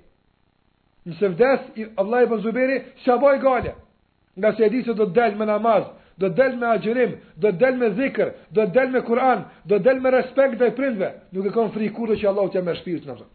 [1.09, 1.61] Nëse vdes,
[2.01, 3.73] Allah i bazuberi, s'ja boj gale.
[4.39, 5.85] Nga se e di se do të del me namaz,
[6.19, 9.45] do të del me agjerim, do të del me zikër, do të del me Kur'an,
[9.69, 12.45] do të del me respekt dhe i prindve, nuk e kam frikur dhe që Allah
[12.49, 13.31] u t'ja me shpirë të nëmëzën.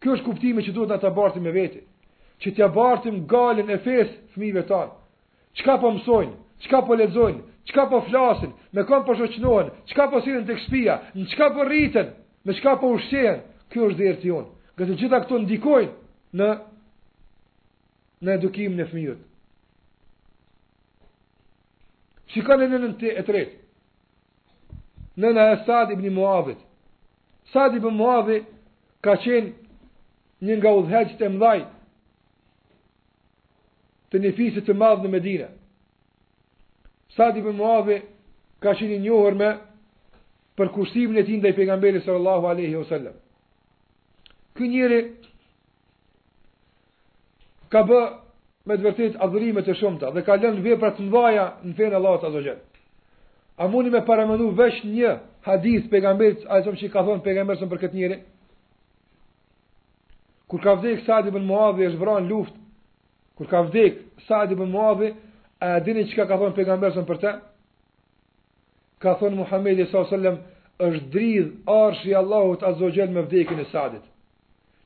[0.00, 1.82] Kjo është kuptimi që duhet na ta bartim me vete.
[2.42, 4.90] Që t'ia bartim galën e fes fëmijëve tan.
[5.56, 6.32] Çka po mësojnë,
[6.66, 10.98] çka po lexojnë, çka po flasin, me kë po shoqënohen, çka po sillen tek spija,
[11.16, 12.10] në çka po rriten,
[12.44, 13.38] me çka po ushqehen.
[13.72, 14.46] Kjo është dërti jon.
[14.78, 15.94] Gjithë gjitha këto ndikojnë
[16.38, 16.48] në
[18.26, 19.22] në edukimin e fëmijëve.
[22.34, 23.60] Shikon në në e tret.
[25.16, 26.58] Nëna e Sad ibn Muavit.
[27.52, 28.44] Sad ibn Muavit
[29.04, 29.50] ka qenë
[30.46, 31.58] një nga udhëheqët e mdhaj
[34.12, 35.48] të një fisit të madhë në Medina.
[37.16, 37.98] Sadi për Muavi
[38.62, 39.50] ka qeni njohër me
[40.56, 40.68] për
[41.20, 43.16] e tij ndaj pejgamberit sallallahu alaihi wasallam.
[44.56, 44.98] Ky njeri
[47.72, 48.00] ka bë
[48.66, 52.22] me të vërtet adhurime të shumta dhe ka lënë vepra të mëdha në fenë Allahut
[52.22, 52.58] të wajel.
[53.62, 55.10] A mundi me paramendu vesh një
[55.46, 58.18] hadith pejgamberit alaihi wasallam që ka thënë pejgamberi për këtë njeri?
[60.50, 62.54] Kur ka vdek Sadi ibn Muadhi është vran luft.
[63.38, 63.96] Kur ka vdek
[64.28, 65.12] Sadi ibn Muadhi,
[65.60, 67.32] a dini çka ka thonë pejgamberi për te?
[69.02, 70.44] Ka thonë Muhamedi sallallahu
[70.86, 71.50] është dridh
[71.82, 74.04] arshi Allahut azogjel me vdekin e sadit.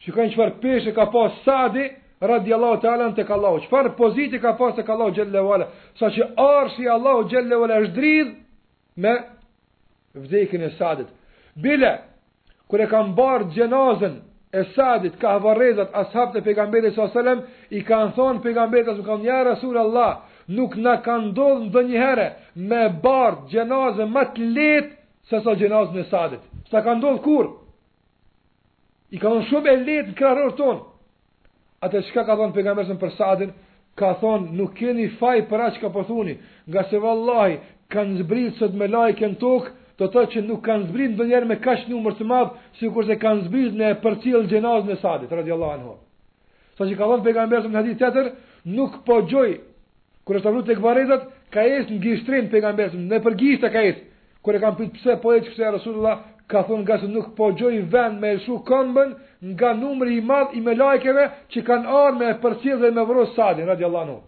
[0.01, 1.85] Që kanë qëfar peshe ka pas sadi,
[2.23, 3.61] radiallahu ta'ala të alën të kalahu.
[3.67, 5.67] Qëfar pozitë ka pas të kalahu gjellë vala.
[5.99, 8.33] Sa që arshi Allahut gjellë e vala është dridh
[9.03, 9.15] me
[10.25, 11.09] vdekin e sadit.
[11.59, 11.93] Bile,
[12.71, 14.19] kër e kam barë gjenazën
[14.53, 17.43] e ka hvarezat, ashab të pejgamberit s.a.s.
[17.79, 19.03] i ka në thonë pegamberi s.a.s.
[19.07, 22.25] ka një rësur Allah, nuk në ka ndodhë në dhe një herë
[22.67, 24.95] me bardë gjenazë më të letë
[25.31, 26.43] se sa gjenazë në sadit.
[26.71, 27.51] Së ka ndodhë kur?
[29.15, 30.83] I ka në shumë e letë në kërërë tonë.
[31.87, 32.99] Ate shka ka thonë pegamberi s.a.s.
[33.05, 33.53] për sadin,
[33.99, 36.35] ka thonë nuk keni faj për aqë ka përthuni,
[36.67, 37.61] po nga se vallahi,
[37.91, 41.49] kanë zbritë sëtë me lajke në tokë, do të që nuk kanë zbrit në njerë
[41.51, 44.87] me kash një umër të madhë, si kur se kanë zbrit në e përcil gjenaz
[44.89, 45.97] në sadit, radiallahu anho.
[46.79, 48.33] Sa që ka thonë pegamberës në hadith të tërë,
[48.79, 49.51] nuk po gjoj,
[50.25, 53.37] kër është të vrut këvarezat, ka esë në gjishtrin pegamberës, në për
[53.73, 54.07] ka esë,
[54.47, 56.19] kër e kam pëjtë pëse po e që e Rasulullah,
[56.51, 59.11] ka thonë nga se nuk po gjoj vend me eshu këmbën
[59.53, 62.33] nga numri i madh i me lajkeve që kanë arë me
[62.81, 64.21] dhe me vërë sadin, radiallahu anho.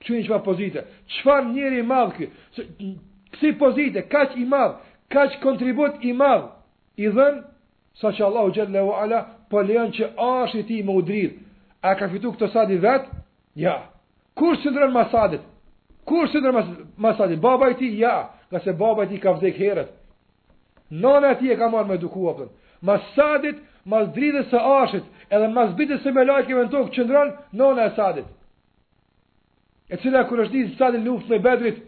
[0.00, 2.26] Qënë që pa njëri i madh ky,
[3.38, 4.74] si pozite, kaq i madh,
[5.12, 6.50] kaq kontribut i madh
[7.00, 7.42] i dhenë,
[8.00, 11.30] sa që Allahu Gjelle wa Ala po lejon që ashtë i ti më udrir.
[11.82, 13.18] A ka fitu këtë sadi vetë?
[13.58, 13.74] Ja.
[14.38, 15.42] Kur së ndërën masadit?
[16.08, 16.70] Kur së ndërën
[17.02, 17.40] masadit?
[17.42, 17.90] Baba i ti?
[17.98, 18.30] Ja.
[18.50, 19.90] Nga se baba i ti ka vdek herët.
[21.02, 22.52] Nona e ti e ka marrë me duku apëtën.
[22.88, 27.34] Masadit, mas dridhës së ashtë, edhe mas bitës së me lajkeve në tokë që ndërën,
[27.60, 28.28] nona e sadit.
[29.92, 31.84] E cila kër është di sadit luftë me bedrit,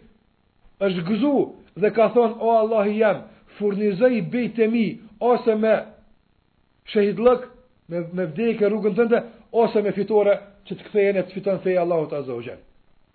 [0.83, 1.33] është gëzu
[1.81, 3.21] dhe ka thonë, o Allah i jam,
[3.57, 4.85] furnizaj i bejt e mi,
[5.19, 5.75] ose me
[6.93, 7.47] shahid lëk,
[7.89, 9.21] me, me vdekë e rrugën të ndë,
[9.63, 10.33] ose me fitore
[10.67, 12.59] që të kthejene të fiton feja Allahot Azo Gjen.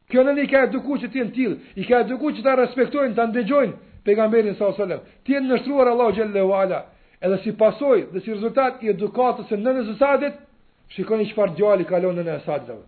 [0.08, 3.26] Kjo nëni ka eduku që ti në tilë, i ka eduku që ta respektojnë, ta
[3.32, 6.82] ndegjojnë, pejgamberin sa o ti në nështruar Allahu Gjen Ala,
[7.20, 10.36] edhe si pasoj dhe si rezultat i edukatës e në nëzësadit,
[10.94, 12.84] shikoni që farë djali kalonë në Sadit.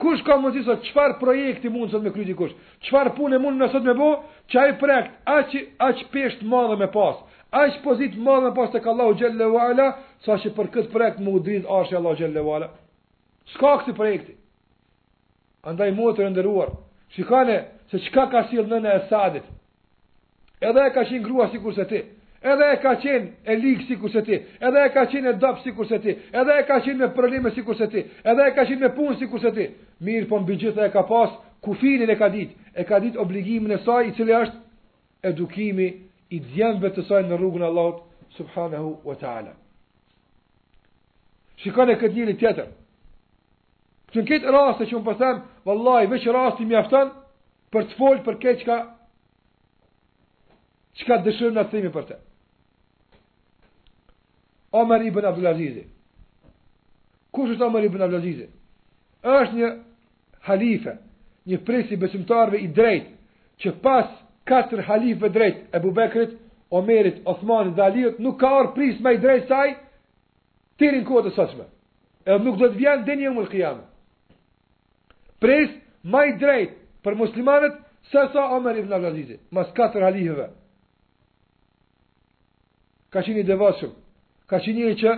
[0.00, 2.54] Kush ka mundësi sot çfarë projekti mund sot me kry dikush?
[2.88, 4.08] Çfarë punë mund na sot me bë?
[4.54, 5.52] Çaj prek, aq
[5.88, 7.20] aq pesh të madhe me pas.
[7.62, 9.88] Aq pozit madhe me pas tek Allahu xhelle wala,
[10.26, 12.70] sa që për kët prek mu drit arshi Allahu xhelle wala.
[13.54, 14.36] Ska këtë projekti.
[15.62, 16.72] Andaj të ndëruar,
[17.14, 17.56] shikane
[17.90, 19.44] se çka ka sill nëna e Sadit.
[20.68, 22.02] Edhe e ka qenë grua sikur se ti
[22.42, 25.62] edhe e ka qenë e ligë si kurse ti, edhe e ka qenë e dopë
[25.62, 28.64] si kurse ti, edhe e ka qenë me përlime si kurse ti, edhe e ka
[28.68, 29.66] qenë me punë si kurse ti.
[30.06, 33.76] Mirë po mbi bëgjitha e ka pasë kufinin e ka ditë, e ka ditë obligimin
[33.76, 35.88] e saj i cili është edukimi
[36.34, 38.02] i djemëve të saj në rrugën Allahot,
[38.38, 39.52] subhanahu wa ta'ala.
[41.62, 42.70] Shikon e këtë njëri tjetër.
[44.16, 47.14] Që në këtë rastë që më përthem, po vëllaj, veç rastë mjafton
[47.72, 48.76] për të folë për këtë
[50.98, 52.20] që ka dëshërë në thimi për Të
[54.72, 55.84] Omer ibn Abdulazizi.
[57.34, 58.46] Kush është Omer ibn Abdulazizi?
[59.24, 59.68] Është një
[60.48, 60.94] halife,
[61.48, 63.06] një i besimtarve i drejt,
[63.60, 64.08] që pas
[64.48, 66.32] katër halife drejt, Ebu Bekrit,
[66.72, 69.70] Omerit, Osmanit dhe Aliut, nuk ka orë pris më i drejt saj,
[70.80, 71.66] tirin kohët e sëshme.
[72.26, 73.84] E nuk do të vjen dhe një mëllë kjamë.
[75.42, 75.70] Pris
[76.12, 77.76] me i drejt për muslimanët,
[78.12, 80.48] së sa Omer ibn Abdulazizi, mas katër halifeve.
[83.12, 83.92] Ka qeni devasëm,
[84.52, 85.12] ka qenë njëri që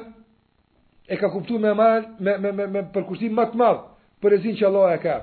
[1.13, 3.81] e ka kuptuar me mal, me me me, me përkushtim më të madh
[4.23, 5.17] për rezin që Allah e ka.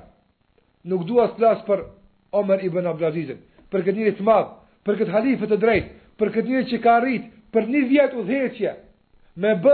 [0.91, 1.85] Nuk dua të flas për
[2.31, 3.33] Omer ibn Abdulaziz,
[3.71, 4.51] për këtë njëri të madh,
[4.87, 8.71] për këtë halifë të drejtë, për këtë njëri që ka arrit për një vjet udhëheqje
[9.43, 9.71] me b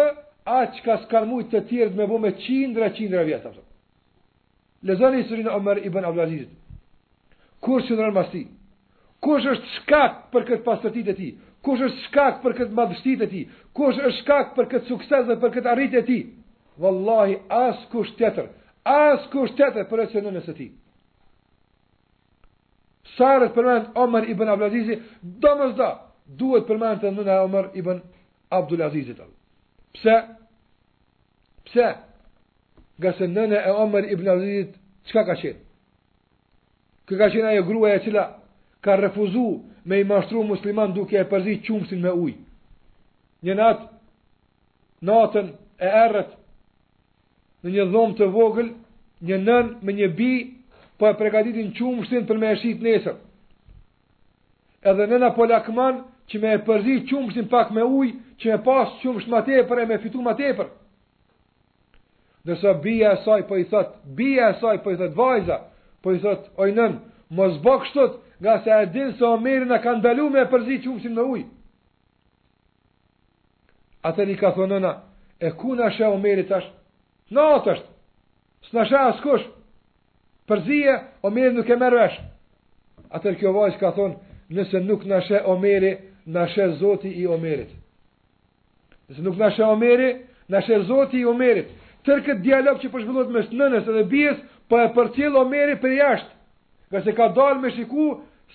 [0.60, 3.52] aq ka s'kan të tjerët me bu me qindra, qindra vjetë.
[4.90, 6.50] Lezani surinë Omer ibn Abdulazizit.
[7.62, 8.42] Kur që nërën masti?
[9.22, 11.30] Kur është shkak për këtë pasërtit e ti?
[11.68, 13.42] Kush është shkak për këtë madhështitë e tij?
[13.76, 16.22] Kush është shkak për këtë sukses dhe për këtë arritje e tij?
[16.80, 18.48] Wallahi as kush tjetër,
[18.88, 20.70] as kush tjetër për asë nënës së tij.
[23.18, 24.94] Sarët përmend Omar ibn Abdul Aziz,
[25.44, 25.90] domosdo
[26.40, 28.00] duhet përmend të nëna Omar ibn
[28.62, 29.12] Abdul Aziz.
[29.98, 30.16] Pse?
[31.68, 31.88] Pse?
[33.02, 33.28] Nga se
[33.60, 35.62] e Omar ibn Abdul qka çka ka qenë?
[37.08, 38.24] Kë ka qenë ajo gruaja e cila
[38.84, 42.34] ka refuzuar me i mashtru musliman duke e përzi qumësin me uj.
[43.46, 43.86] Një natë,
[45.08, 45.52] natën
[45.88, 46.34] e erët,
[47.64, 48.72] në një dhomë të vogël,
[49.30, 50.32] një nën me një bi,
[51.00, 53.16] po e pregatitin qumështin për me e shqit nesër.
[54.92, 58.12] Edhe nëna po lakman që me e përzi qumështin pak me uj,
[58.44, 60.68] që me pas qumësht ma tepër e me fitu ma tepër.
[62.48, 65.62] Nësa bia e saj po i thot, bia e saj po i thot, vajza,
[66.04, 67.00] po i thot, oj nën,
[67.38, 67.88] më zbok
[68.42, 71.24] nga se e dinë se Omeri në kanë dalu me e përzi që umësim në
[71.34, 71.46] ujë.
[74.08, 74.92] Atër i ka thonë nëna,
[75.42, 76.68] e ku në ashe Omeri tash?
[77.34, 77.90] Në atë ashtë,
[78.68, 79.48] së në ashe asë kush,
[80.50, 82.18] përzi e Omeri nuk e mërvesh.
[83.12, 83.26] vesh.
[83.26, 84.16] në kjo vajzë ka thonë,
[84.56, 85.92] nëse nuk në ashe Omeri,
[86.32, 87.72] në ashe Zoti i Omerit.
[89.10, 90.10] Nëse nuk në ashe Omeri,
[90.50, 91.68] në ashe Zoti i Omerit.
[92.06, 94.38] Tërkët dialog që përshbëllot po me së nënes edhe bjes,
[94.70, 96.37] po e për cilë Omeri për jashtë
[96.92, 98.06] nga se ka dalë me shiku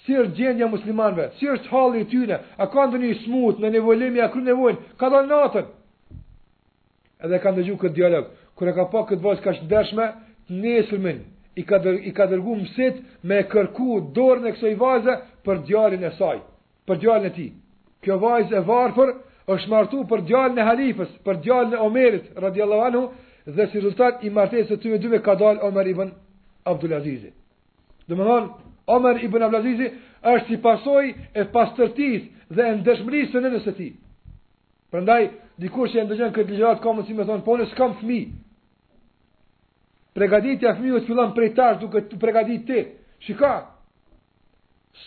[0.05, 3.71] si është gjendja muslimanve, si është halë i tyne, a ka ndë një smutë në
[3.77, 5.67] nevojlimi, a kërë nevojnë, ka dalë natën.
[7.27, 8.31] Edhe ka ndëgju këtë dialog,
[8.63, 10.13] e ka pa këtë vazë ka që
[10.53, 11.19] në esërmin,
[11.61, 15.15] i ka, dër, i ka dërgu mësit me kërku dorë në kësoj vazë,
[15.45, 16.39] për djallin e saj,
[16.87, 17.47] për djallin e ti.
[18.03, 19.13] Kjo vazë e varëpër
[19.53, 23.05] është martu për djallin e halifës, për djallin e omerit, radiallohanu,
[23.57, 27.42] dhe si rezultat i martesë të të të të të të të të
[28.09, 28.49] Dhe më thonë,
[28.93, 29.47] Omer i bëna
[30.25, 31.05] është si pasoj
[31.39, 33.87] e pastërtis dhe e ndëshmëris të në nësë ti.
[34.93, 35.23] Përndaj,
[35.63, 38.21] dikur që e ndëgjën këtë ligjarat, ka mësi me thonë, po nësë kam fmi.
[40.19, 42.83] Pregaditja fmi o të fillan prej tash duke të pregadit ti.
[43.27, 43.53] Shika,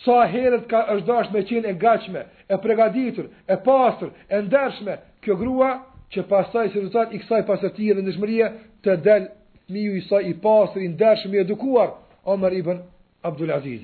[0.04, 4.96] sa herët ka është dash me qenë e gachme, e pregaditur, e pastër, e ndërshme,
[5.24, 5.70] kjo grua
[6.16, 8.52] që pasaj si rëzat i kësaj pasërti dhe ndëshmëria
[8.84, 9.32] të delë,
[9.74, 11.88] Mi i saj i pastër, i ndërshëm, i edukuar,
[12.26, 12.80] Omer ibn
[13.22, 13.82] Abdul Aziz.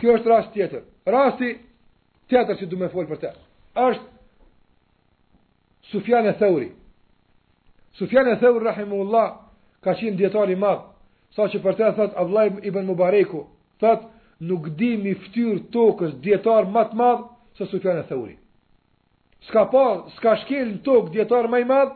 [0.00, 0.82] Kjo është rast tjetër.
[1.12, 1.50] Rasti
[2.32, 3.30] tjetër që du me fol për të
[3.76, 4.14] është
[5.92, 6.70] Sufjan al-Thauri.
[8.00, 9.26] Sufjan al-Thauri rahimuhullah
[9.84, 10.82] ka qenë dietar i madh,
[11.36, 13.42] saqë për të thot Abdullah ibn Mubareku,
[13.82, 14.08] thot
[14.50, 17.22] nuk di mi ftyr tokës dietar më të madh
[17.60, 18.36] se Sufjan al-Thauri.
[19.50, 19.86] Ska pa,
[20.16, 21.94] ska shkel në tokë djetar maj madhë,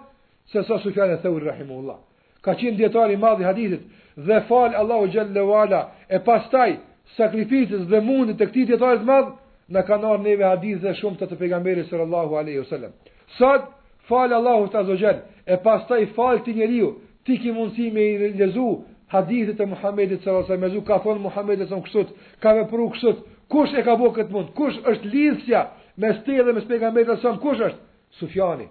[0.52, 1.98] se sa Sufjanë e Theuri, rahimu Allah.
[2.44, 3.84] Ka qenë djetari i madhë i hadithit,
[4.16, 6.76] dhe falë Allahu Gjelle Vala, e pastaj
[7.16, 9.32] sakrificës dhe mundit të këti tjetarit madhë,
[9.70, 12.90] në kanar neve hadith dhe shumë të të pegamberi sër Allahu A.S.
[13.38, 13.68] Sad,
[14.08, 16.88] falë Allahu të azogjen, e pastaj falë të njeriu,
[17.24, 18.64] ti ki mundësi me i lezu
[19.12, 20.86] hadithit e Muhammedit sër Allahu A.S.
[20.86, 22.10] Ka thonë Muhammedit sër kësut,
[22.42, 25.64] ka me pru kësut, kush e ka bo këtë mund, kush është lidhësja
[26.00, 27.80] me ste dhe me pegamberi sër kush është?
[28.18, 28.66] Sufjani.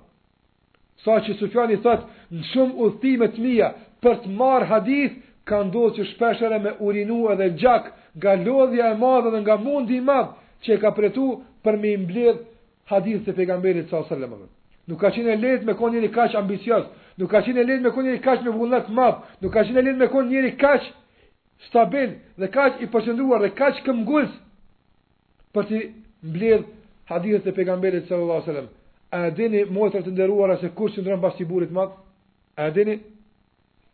[1.00, 3.72] Sa që Sufjani thotë, në shumë udhtime të mija
[4.04, 5.16] për të marë hadith,
[5.50, 7.88] ka ndodhë që shpeshere me urinu edhe gjak
[8.22, 11.26] nga lodhja e madhe dhe nga mundi i madhe që e ka pretu
[11.66, 12.42] për me imbledh
[12.92, 14.48] hadith të pegamberit sa sëllëmëve.
[14.90, 16.86] Nuk ka qenë e lehtë me kon njëri kash ambicioz,
[17.20, 19.64] nuk ka qenë e lehtë me kon njëri kash me vullnet madhe, madh, nuk ka
[19.66, 20.88] qenë e lehtë me kon njëri kash
[21.70, 24.34] stabil dhe kash i përqendruar dhe kash këmgullës
[25.54, 25.82] për të
[26.32, 26.66] mbledh
[27.12, 28.70] hadithet e pejgamberit sallallahu alajhi wasallam.
[29.18, 31.94] A dheni motër të nderuara se kush qëndron pas i burit të madh?
[32.60, 32.98] A dini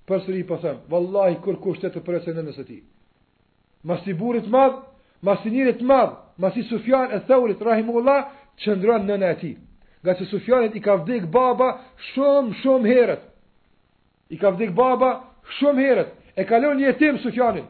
[0.10, 2.78] për sëri i pasën, vallaj, kur kushtet të përrejtë e nënës e ti.
[3.86, 4.78] Mas i burit madh,
[5.26, 8.28] mas i njërit madh, mas i sufjan e theurit, rahimullah,
[8.62, 9.54] qëndron në e ti.
[10.06, 11.70] Nga që sufjanit i ka vdik baba
[12.14, 13.24] shumë, shumë herët.
[14.34, 15.10] I ka vdik baba
[15.60, 16.12] shumë herët.
[16.38, 17.66] E kalon një jetim sufjanit.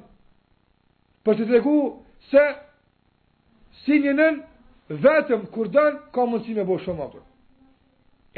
[1.25, 1.77] Për të tregu
[2.31, 2.43] se
[3.85, 4.41] si një nën,
[5.03, 7.23] vetëm kur dan, ka mundësi me bo shumë atër.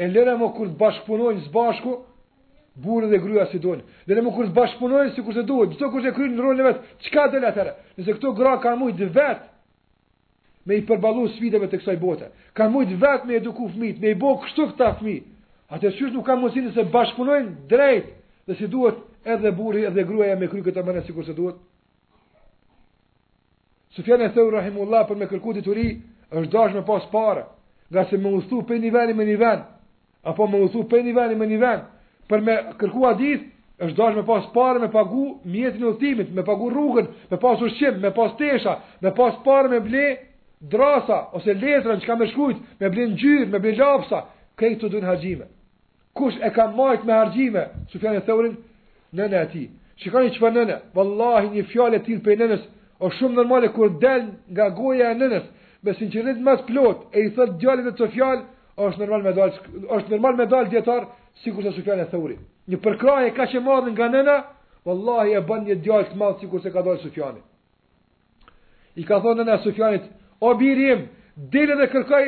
[0.02, 1.96] E lëre më kur të bashkëpunojnë zbashku,
[2.78, 3.82] Burë dhe gruja si dojnë.
[4.06, 5.70] Dhe në më kërës bashkëpunojnë si kërës e dojnë.
[5.72, 8.28] Dhe të kërës e kërës e kërës e kërës e kërës e kërës e kërës
[8.38, 9.46] e kërës e kërës
[10.68, 12.26] me i përballu sfidave të kësaj bote.
[12.52, 15.24] Ka shumë vetë me eduku fëmit, me i bë kështu këta fëmit.
[15.72, 18.10] Atë shysh nuk ka mundësi të se bashkëpunojnë drejt,
[18.46, 18.98] dhe si duhet
[19.32, 21.56] edhe burri edhe gruaja me kry këtë mëna sikur se duhet.
[23.96, 25.88] Sufiane Theu Rahimullah për me kërku dituri
[26.28, 27.46] është dash më pas parë,
[27.88, 29.64] nga se më u thu pe niveli me nivel,
[30.28, 31.80] apo më u thu pe niveli me nivel,
[32.28, 33.46] për me kërku hadith,
[33.78, 37.60] është dash me pas parë, me pagu mjetin e udhëtimit, me pagu rrugën, me pas
[37.62, 40.04] ushqim, me pas tesha, me pas parë me ble
[40.60, 44.24] drasa ose letra që ka më shkruajt, me ble ngjyrë, me ble lapsa,
[44.58, 45.46] këto të të harxime.
[46.18, 47.62] Kush e ka marrë me harxime?
[47.92, 48.56] Sufjan e Thaurin
[49.14, 49.64] në natë.
[50.02, 52.64] Shikoni çfarë nëna, vallahi një fjalë tillë për nënës,
[53.02, 55.46] o shumë normale kur del nga goja e nënës,
[55.84, 58.44] me sinqeritet më të plot, e i thot djalit të Sofjan,
[58.78, 59.50] është normal me dal,
[59.96, 61.08] është normal me dal dietar,
[61.42, 62.36] sikur se Sufjan e Thauri.
[62.68, 64.36] Një përkraje ka që madhën nga nëna,
[64.86, 67.40] vëllahi e bën një djalë të madh sikur se ka dalë Sufjani.
[68.98, 70.04] I ka thonë nëna Sufjanit,
[70.40, 71.06] "O birim,
[71.52, 72.26] dil edhe kërkoj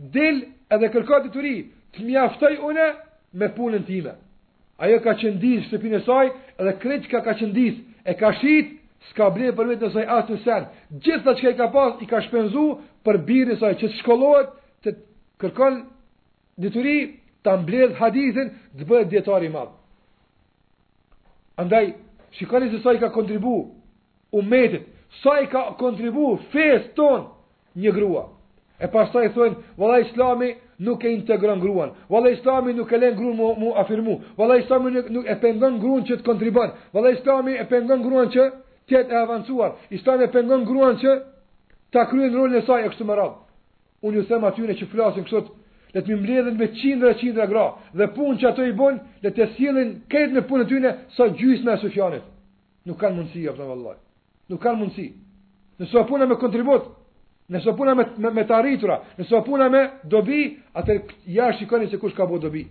[0.00, 0.36] Dil
[0.72, 1.56] edhe kërkoj detyri,
[1.92, 2.86] të mjaftoj unë
[3.38, 4.12] me punën time."
[4.82, 6.26] Ajo ka qëndis shtëpinë e saj
[6.66, 7.76] dhe kreç ka ka qëndis,
[8.10, 8.68] e ka shit,
[9.10, 10.62] s'ka blinë për vetë saj asë të sen.
[11.02, 12.66] të që ka i ka pas, i ka shpenzu
[13.04, 14.48] për birë saj, që të shkollohet,
[14.84, 14.90] të
[15.40, 15.74] kërkon
[16.62, 16.98] dituri
[17.42, 19.76] ta mbledh hadithin, të bëhet djetari madhë.
[21.60, 21.90] Andaj,
[22.36, 23.54] shikoni se sa i ka kontribu
[24.32, 24.88] umetit,
[25.22, 27.26] sa i ka kontribu fes ton
[27.76, 28.26] një grua.
[28.80, 32.96] E pas sa i thonë, vala islami nuk e integran gruan, vala islami nuk e
[33.02, 36.70] len gruan mu, mu afirmu, vala islami nuk, nuk e pengon gruan që të kontriban,
[36.96, 38.46] vala islami e pengon gruan që
[38.88, 41.10] tjetë e avancuar, islami e pengon gruan që
[41.92, 43.38] ta kryen rolin e saj e kështu më radhë.
[44.08, 45.26] Unë ju them atyune që flasin
[45.94, 47.64] le të më mbledhen me qindra qindra gra
[47.98, 51.28] dhe punë që ato i bën le të sillen këtë në punën e tyre sa
[51.36, 52.24] gjysma e Sufjanit.
[52.86, 53.98] Nuk kanë mundësi apo vallahi
[54.50, 55.08] Nuk kanë mundësi.
[55.80, 56.86] Nëse ato puna me kontribut,
[57.50, 59.82] nëse ato puna me me, me të arritura, nëse ato puna me
[60.12, 60.42] dobi,
[60.78, 60.92] atë
[61.36, 62.64] ja shikoni se kush ka bë dobi.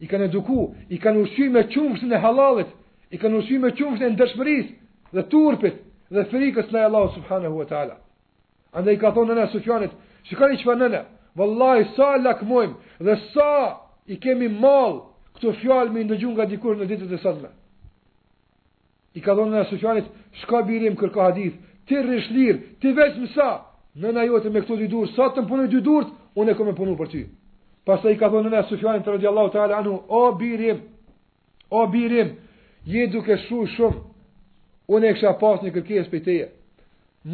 [0.00, 0.60] I kanë eduku,
[0.94, 2.70] i kanë ushqyer me çumshin e halalit,
[3.10, 4.74] i kanë ushqyer me çumshin e dashurisë
[5.14, 5.76] dhe turpit
[6.14, 7.96] dhe frikës ndaj Allahut subhanahu wa taala.
[8.72, 9.92] Andaj ka thonë në Sufjanit
[10.28, 11.00] Shikoni çfarë nëna,
[11.38, 13.50] Vëllaj, sa lakmojmë dhe sa
[14.12, 14.98] i kemi malë
[15.36, 17.50] këto fjallë me ndëgjumë nga dikur në ditët e sëndëme.
[19.18, 20.04] I ka dhonë në nësë
[20.42, 21.54] shka birim kërka hadith,
[21.86, 23.48] ti rrishlir, ti veç mësa,
[23.98, 26.58] në në jote me këto dy durë, sa të më punoj dy durët, unë e
[26.58, 27.22] këmë punu për ty.
[27.88, 30.82] Pasta i ka dhonë në nësë fjallit, të radiallahu ta'ala anu, o birim,
[31.80, 32.34] o birim,
[32.86, 34.00] je duke shru shumë,
[34.94, 36.50] unë e kësha pas një kërkes për teje.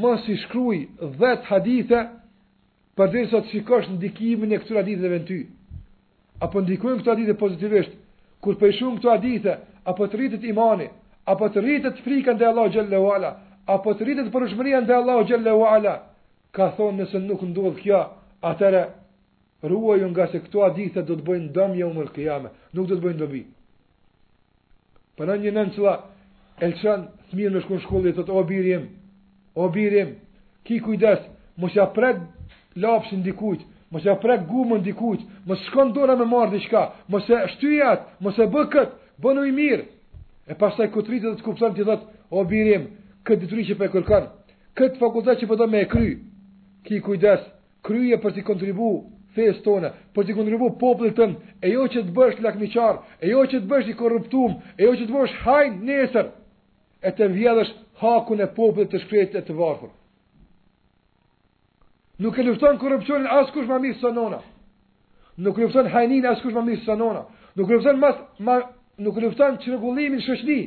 [0.03, 0.81] Mos i shkruaj
[1.19, 2.07] 10 hadithe
[2.99, 5.39] për dhe sot shikosh në dikimin e këtura ditëve në ty,
[6.47, 7.97] apo ndikujnë këtura ditë pozitivisht,
[8.43, 9.55] kur përshumë këtura ditë,
[9.91, 10.87] apo të rritët imani,
[11.33, 13.33] apo të rritët frikan dhe Allah gjelle u ala,
[13.75, 15.97] apo të rritët përushmërian dhe Allah gjelle u ala,
[16.55, 18.01] ka thonë nëse nuk ndodhë kja,
[18.47, 18.85] atëre
[19.67, 23.03] ruajnë nga se këtura ditë do të bëjnë dëmja u mërë këjame, nuk do të
[23.05, 23.43] bëjnë dëbi.
[25.17, 25.95] Për në një nëmë cëla,
[26.67, 28.85] elçan, thmirë në shkun shkullit, të të obirim,
[29.65, 30.15] obirim,
[30.69, 31.25] ki kujdes,
[32.77, 33.61] lapsin dikujt,
[33.91, 38.39] mos e prek gumën dikujt, mos shkon dora me marr diçka, mos e shtyjat, mos
[38.39, 38.91] e bë kët,
[39.23, 39.85] bënu i mirë.
[40.51, 42.03] E pastaj kutritë dhe të kupton ti thot,
[42.35, 42.89] o birim,
[43.25, 44.25] këtë detyrë që po e kërkon,
[44.79, 46.09] këtë fakultet që po do me e kry.
[46.85, 47.45] Ki kujdes,
[47.87, 48.89] kryje për të kontribu
[49.35, 51.19] fesë tonë, për të kontribu popullit
[51.67, 54.93] e jo që të bësh lakmiçar, e jo që të bësh i korruptum, e jo
[54.99, 56.29] që të bësh hajnë nesër,
[57.03, 57.73] e të vjedhësh
[58.03, 59.93] hakun e popullit të shkretë të varfër.
[62.19, 64.39] Nuk e lufton korrupsionin askush më mirë se nona.
[65.43, 67.25] Nuk lufton hajnin askush më mirë se nona.
[67.59, 68.57] Nuk lufton mas ma,
[69.05, 70.59] nuk lufton çrregullimin shoqëri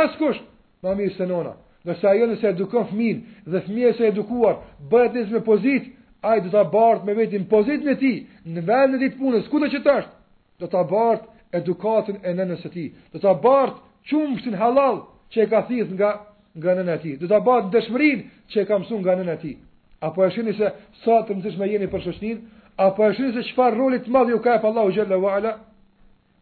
[0.00, 0.40] askush
[0.84, 1.52] më mirë se nona.
[1.86, 3.18] Nëse ajo nëse edukon fëmin
[3.52, 4.54] dhe fëmija se edukuar
[4.90, 5.82] bëhet nëse me pozit,
[6.30, 8.16] ai do ta bart me vetin pozitin e tij
[8.54, 10.14] në vend e ditë punës, kudo që të është.
[10.60, 11.22] Do ta bart
[11.58, 12.88] edukatën e nënës së tij.
[13.12, 13.74] Do ta bart
[14.08, 14.96] çumshin halal
[15.30, 16.10] që e ka thith nga
[16.58, 17.14] nga nëna e tij.
[17.20, 19.56] Do ta bart dëshmërinë që e ka mësuar nga nëna e tij.
[20.00, 20.70] Apo e shini se
[21.04, 22.40] sa të mëzishme jeni për shoshnin
[22.78, 25.52] Apo e shini se qëfar rolit madhë ju ka e për Allahu Gjelle wa Ala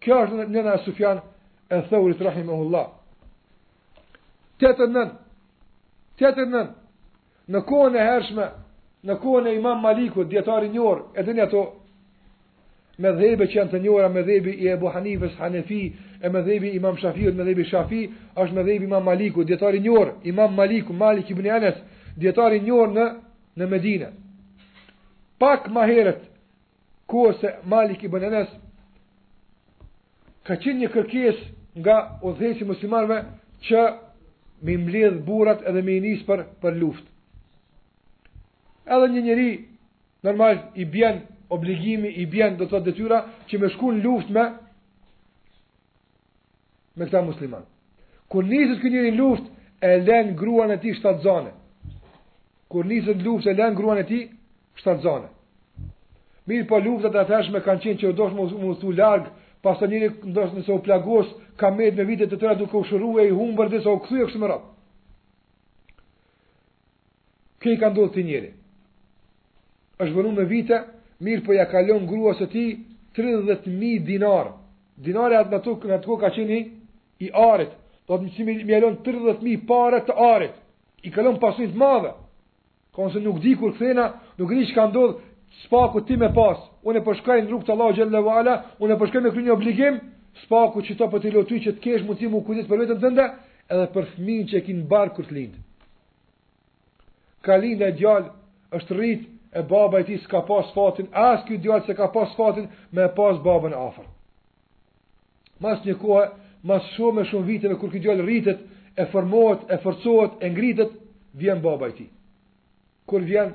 [0.02, 1.20] Kjo është në nëna e Sufjan
[1.70, 2.88] e Thaurit Rahim e Allah
[4.58, 5.14] Tjetër nën
[6.18, 6.72] Tjetër nën
[7.54, 8.48] Në kohën e hershme
[9.06, 11.62] Në kohën e imam Maliku, djetari njërë E dhe një ato
[12.98, 15.84] Me dhejbe që janë të njëra Me dhejbi i Ebu Hanifës Hanefi
[16.22, 18.02] E me dhejbi imam Shafiut, Me dhejbi Shafi
[18.34, 21.78] është me dhejbi imam Maliku Djetari njërë Imam Maliku, Malik ibn Anes
[22.16, 23.06] Djetari njërë në
[23.58, 24.08] në Medine.
[25.38, 26.22] Pak ma heret,
[27.06, 28.48] ku ose Malik i Bënenes,
[30.46, 31.42] ka qenë një kërkes
[31.82, 33.18] nga odhesi muslimarve
[33.66, 33.84] që
[34.66, 37.04] mi mbledh burat edhe mi nisë për, për luft.
[38.86, 39.50] Edhe një njëri,
[40.26, 44.44] normal, i bjen obligimi, i bjen do të detyra, që me shkun luft me
[46.94, 47.64] me këta musliman.
[48.30, 49.46] Kur njësës kënjëri luft,
[49.82, 51.60] e len gruan e ti shtatë zonët
[52.74, 54.24] kur nisën luftë e lën gruan e tij
[54.80, 55.28] shtat zonë.
[56.50, 57.14] Mirë po luftat
[57.46, 59.30] e me kanë qenë që u doshë më u largë,
[59.62, 61.28] pas të njëri ndoshë nëse u plagos,
[61.60, 64.00] ka medë me vite të tëra duke u shuru e i humbër dhe se u
[64.02, 64.70] kthye kështu më ratë.
[67.62, 68.50] Këj ka ndodhë të njëri.
[70.02, 70.76] është vënu me vite,
[71.22, 72.64] mirë po ja kalon gruas së ti
[73.16, 74.50] 30.000 dinarë.
[75.06, 76.60] Dinarë e atë në të kërë të kërë ka qenë
[77.26, 77.72] i arit.
[78.06, 80.54] Do të më si mjelon 30.000 para të arit.
[81.06, 82.12] I kalon pasin të madhe.
[82.94, 84.04] Ka se nuk di kur këthena,
[84.38, 85.16] nuk di që ka ndodhë,
[85.64, 86.60] s'pa ku ti me pas.
[86.86, 89.44] Unë e përshkaj në rrugt të Allah Gjellë Vë Ala, unë e përshkaj me kërë
[89.48, 89.96] një obligim,
[90.44, 93.00] s'pa ku që ta për të lotu që të kesh mund ti mu për vetën
[93.02, 95.54] të edhe për thmin që e kinë barë kur të lind.
[97.44, 98.30] Ka lindë e djallë,
[98.78, 102.30] është rritë e baba e ti s'ka pas fatin, as kjo djallë se ka pas
[102.38, 103.86] fatin me pas babën afër.
[103.88, 104.06] afer.
[105.62, 106.28] Mas një kohë,
[106.68, 108.58] mas shumë e shumë vitëve kur ky djalë rritet,
[108.96, 110.90] e formohet, e forcohet, e ngritët,
[111.40, 112.10] vjen baba i tij
[113.06, 113.52] kur vjen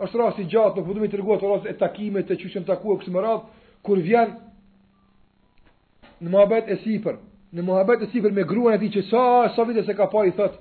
[0.00, 3.00] është rasti i gjatë nuk vdomi t'rgoj të rast e takimeve të çuçi të takuar
[3.02, 3.42] kësaj radh
[3.86, 4.36] kur vjen
[6.20, 7.18] në mohabet e sipër
[7.54, 9.22] në mohabet e sipër me gruan e tij që sa
[9.54, 10.58] sa vite se ka pa i thot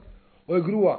[0.50, 0.96] o e grua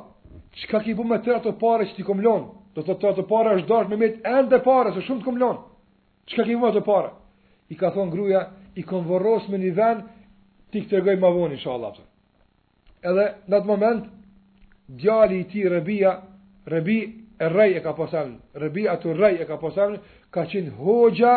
[0.62, 3.54] çka ke bu me tëra të parë që ti komlon do të thotë të parë
[3.58, 5.56] është dash me mit ende parë se shumë të komlon
[6.26, 7.10] çka ke bu me të parë
[7.72, 8.42] i ka thon gruaja
[8.74, 10.00] i kon vorros me një vend
[10.72, 11.92] ti të mavon inshallah
[13.02, 14.02] edhe në atë moment
[14.88, 16.12] djali i tij Rebia
[16.66, 17.00] Rebi
[17.40, 19.98] e rrej e ka posavnë, rëbi atë rrej e ka posavnë,
[20.34, 21.30] ka qenë hoxha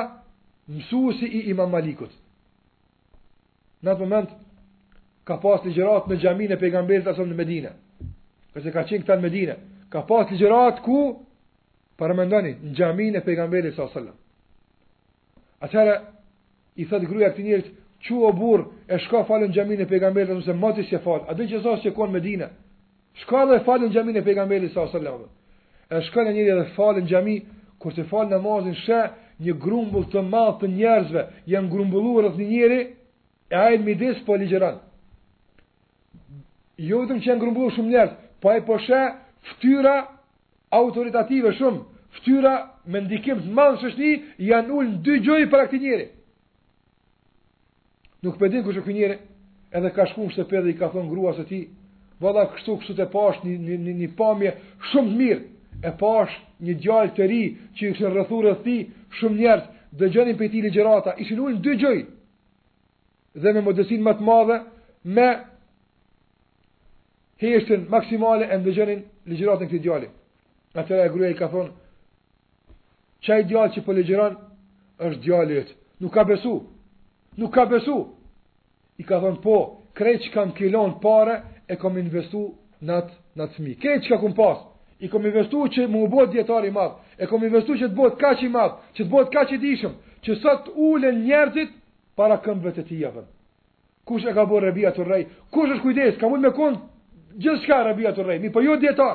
[0.68, 2.12] mësusi i imam Malikut.
[3.84, 4.32] Në atë moment,
[5.28, 7.72] ka pas ligjerat në gjamin e pejgamberit asom në Medina.
[8.54, 9.56] Këse ka qenë këta në Medina.
[9.94, 10.98] Ka pas ligjerat ku,
[12.00, 14.04] parëmendoni, në gjamin e pejgamberit s.a.s.
[15.64, 15.94] Atëherë,
[16.84, 17.70] i thëtë gruja këti njërët,
[18.04, 21.38] që o burë e shka falën gjamin e pejgamberit asom se mëti se falë, a
[21.40, 22.52] dhe që sa se konë Medina,
[23.24, 24.92] shka dhe falën gjamin e pejgamberit s.a.s.
[24.92, 25.30] Atëherë,
[25.98, 27.36] e shkon njëri dhe falë në xhami,
[27.82, 29.00] kur të fal namazin she
[29.46, 31.24] një grumbull të madh të njerëzve,
[31.54, 32.80] janë grumbulluar rreth një njeri,
[33.54, 34.80] e ai midis po ligjëron.
[36.90, 39.02] Jo vetëm që janë grumbulluar shumë njerëz, po ai po she
[39.52, 39.94] fytyra
[40.74, 41.84] autoritative shumë,
[42.18, 42.56] fytyra
[42.92, 44.14] me ndikim të madh në shoqëri
[44.50, 46.08] janë ulë në dy gjoj e këtij njeri.
[48.24, 49.20] Nuk po din kush është ky njeri,
[49.78, 51.66] edhe ka shkuar shtëpi dhe i ka thonë gruas së tij,
[52.24, 54.56] valla kështu kështu të pash një një një pamje
[54.92, 55.44] shumë të mirë
[55.84, 56.32] e pash
[56.64, 57.40] një djalë të ri
[57.76, 58.76] që i kështë në rëthurë
[59.20, 59.64] shumë njerëz
[60.00, 62.00] dëgjonin për ti ligjerata, i shënë dy gjëj,
[63.44, 64.58] dhe me më dësin më të madhe,
[65.16, 65.28] me
[67.44, 70.10] heshtën maksimale e më dë gjënin ligjeratën këti gjallë.
[70.74, 71.72] Në gruja i ka thonë,
[73.24, 74.40] qaj djalë që për po ligjeran
[75.04, 76.56] është gjallë jetë, nuk ka besu,
[77.38, 78.00] nuk ka besu,
[78.98, 79.58] i ka thonë po,
[79.98, 82.48] krej që kam kilon pare e kam investu
[82.84, 83.02] në
[83.44, 83.76] atë mi.
[83.84, 84.72] që ka kum pasë,
[85.04, 88.14] i kom investu që më bë djetar i madhë, e kom investu që të bëhet
[88.22, 89.94] kaq i madhë, që të bëhet kaq i dishëm,
[90.24, 91.74] që sot ulen njerëzit
[92.18, 93.06] para këmbëve të tij
[94.04, 95.30] Kush e ka bërë Rabia Turrej?
[95.50, 96.16] Kush është kujdes?
[96.20, 96.74] Ka mund me kon
[97.40, 99.14] gjithçka Rabia Turrej, mi po jo dietar.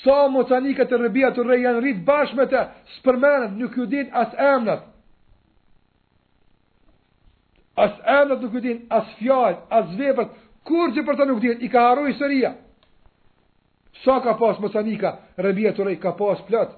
[0.00, 2.62] Sa mocanikët e Rabia Turrej janë rrit bashkë me të,
[2.96, 4.86] spërmend nuk ju din as emrat.
[7.76, 10.32] As emrat nuk ju din, as fjalët, as veprat,
[10.64, 12.54] kurrë për ta nuk din, i ka harruar historia.
[14.04, 16.70] Sa ka pas Mosanika, të Turrej ka pas plot.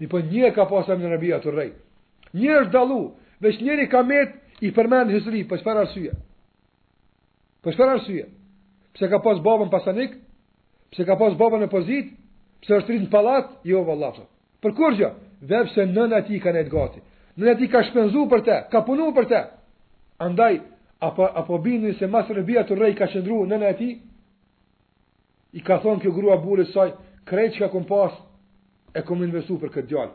[0.00, 1.72] Një po një ka pas në të Turrej.
[2.34, 3.00] Një është dallu,
[3.40, 6.12] veç njëri ka met i përmend Hysri, po për çfarë arsye?
[7.62, 8.24] Po çfarë arsye?
[8.94, 10.14] Pse ka pas babën pasanik?
[10.92, 12.12] Pse ka pas babën në pozit?
[12.62, 13.50] Pse është rritë në pallat?
[13.66, 14.22] Jo vallahu.
[14.62, 15.10] Për kur gjë?
[15.42, 17.00] Vetëm se nëna ti kanë të gati.
[17.36, 19.40] Nëna ti ka shpenzu për te, ka punu për te.
[20.24, 20.60] Andaj
[21.04, 21.58] apo apo
[21.98, 24.00] se mas Rabia Turrej ka qendruar nëna e
[25.56, 26.90] i ka thonë kjo grua bule saj,
[27.28, 28.12] krejt që ka kom pas,
[28.96, 30.14] e kom investu për këtë djallë.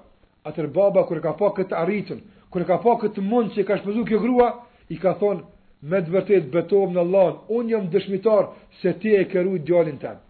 [0.50, 2.20] Atër baba, kër e ka pa këtë arritën,
[2.54, 4.48] kër e ka pa këtë mund që i ka shpëzu kjo grua,
[4.94, 5.42] i ka thonë,
[5.90, 8.52] me vërtet, betohëm në lanë, unë jam dëshmitar,
[8.84, 10.24] se ti e kërujt djallin të në.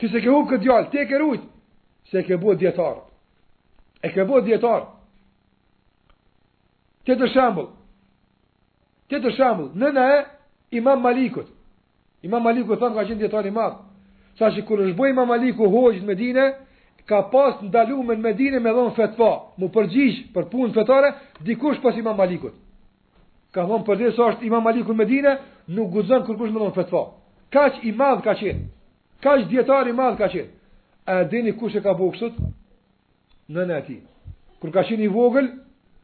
[0.00, 1.44] Ti se ke hubë këtë djallë, ti e kërujt,
[2.10, 3.04] se ke bua djetarë.
[4.02, 4.88] E ke bua djetarë.
[7.04, 7.68] Të të shambull,
[9.12, 10.18] të shambull, në në e,
[10.78, 11.48] imam Malikut,
[12.24, 13.80] imam Malikut thonë ka qenë djetarë i madhë,
[14.38, 16.44] sa që kur është bëjë mamaliku hoqë në Medine,
[17.08, 19.30] ka pas në dalu me në Medine me dhonë fetva,
[19.60, 21.10] mu përgjish për punë fetare,
[21.44, 22.54] dikush pas i mamalikut.
[23.52, 25.34] Ka dhonë përdi sa është i mamalikut në Medine,
[25.68, 27.02] nuk guzën kërkush me dhonë fetfa.
[27.52, 28.62] Ka që i madhë ka qenë,
[29.22, 30.52] ka që djetar i madhë ka qenë.
[31.04, 32.36] A e dini kush e ka bëhë kësut?
[33.52, 33.98] Në në ti.
[34.62, 35.48] Kër ka qenë i vogël,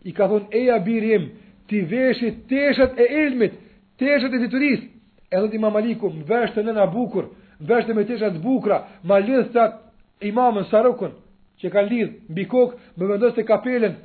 [0.08, 1.30] i ka dhonë eja birim,
[1.70, 3.56] ti veshit, teshet e ilmit,
[4.00, 4.94] teshet e diturisë,
[5.28, 7.26] Edhe ti mamaliku, më vesh të nëna bukur,
[7.66, 11.12] Vështë me tesha të bukra, ma lidh të atë imamën Sarukun,
[11.58, 13.96] që ka lidh mbi kokë, më vendos të kapelen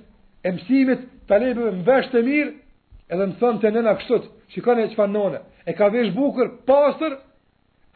[0.41, 2.51] e mësimit, talebëve lejbëve më vështë të mirë,
[3.13, 5.39] edhe më thonë të nëna kështët, që ka në e që fa nëne,
[5.69, 7.17] e ka vesh bukër pasër,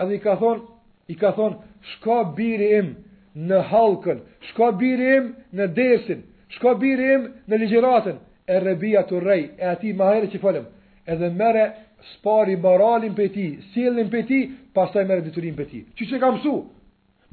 [0.03, 0.64] edhe i ka thonë,
[1.10, 1.60] i ka thonë,
[1.91, 2.93] shka biri im
[3.49, 6.22] në halkën, shka biri im në desin,
[6.53, 10.70] shka biri im në ligjeratën, e rebija të rej, e ati maherë që falem,
[11.10, 11.66] edhe mere
[12.16, 14.39] spari baralin për ti, sielin për ti,
[14.76, 15.82] pas taj mërë diturin për ti.
[15.98, 16.54] Që që ka mësu?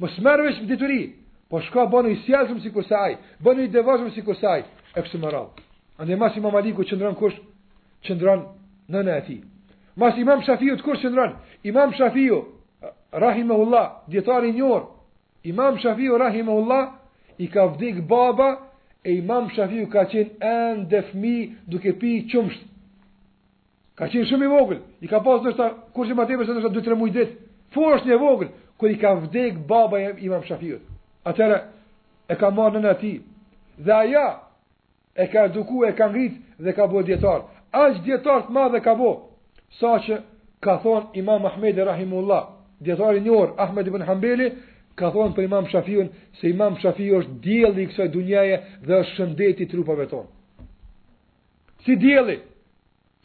[0.01, 1.11] Më smerë për diturin,
[1.49, 4.59] po shka bënë i sielëshmë si kësaj, aj, bënë i devashmë si kësaj,
[4.97, 5.65] e pësë më rallë.
[6.01, 7.37] Ande mas imam që qëndran kush,
[8.07, 8.41] qëndran
[8.89, 9.37] në e ti.
[9.95, 11.37] Mas imam Shafiu të kush qëndran?
[11.63, 12.41] Imam Shafiu,
[13.15, 14.83] rahim e Allah, djetari njër,
[15.47, 16.85] imam Shafiu, rahim e Allah,
[17.39, 18.49] i ka vdik baba,
[19.07, 20.87] e imam Shafiu ka qenë endë
[21.21, 21.31] dhe
[21.71, 22.67] duke pi qëmshtë.
[23.95, 24.79] Ka qenë shumë i vogël.
[25.01, 27.35] I ka pas ndoshta kurse më tepër se ndoshta 2-3 muaj ditë.
[27.75, 30.83] Fuosh një vogël kur i ka vdek baba i Imam Shafiut.
[31.25, 31.61] Atëra
[32.31, 33.13] e ka marrë nëna e
[33.85, 34.25] Dhe ajo
[35.15, 36.33] e ka duku, e ka ngrit
[36.63, 37.41] dhe ka bëu dietar.
[37.75, 39.15] Aq dietar të madh e ka bëu.
[39.79, 40.15] Saqë
[40.63, 42.43] ka thon Imam Ahmed rahimullah,
[42.79, 44.47] dietari i njohur Ahmed ibn Hanbeli,
[44.95, 46.07] ka thonë për imam Shafiun
[46.39, 50.27] se imam Shafiu është djeli i kësaj dunjaje dhe është shëndeti trupave tonë.
[51.83, 52.39] Si dielli,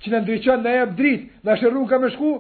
[0.05, 2.31] që në ndryqan në jep drit, në shërru ka me shku,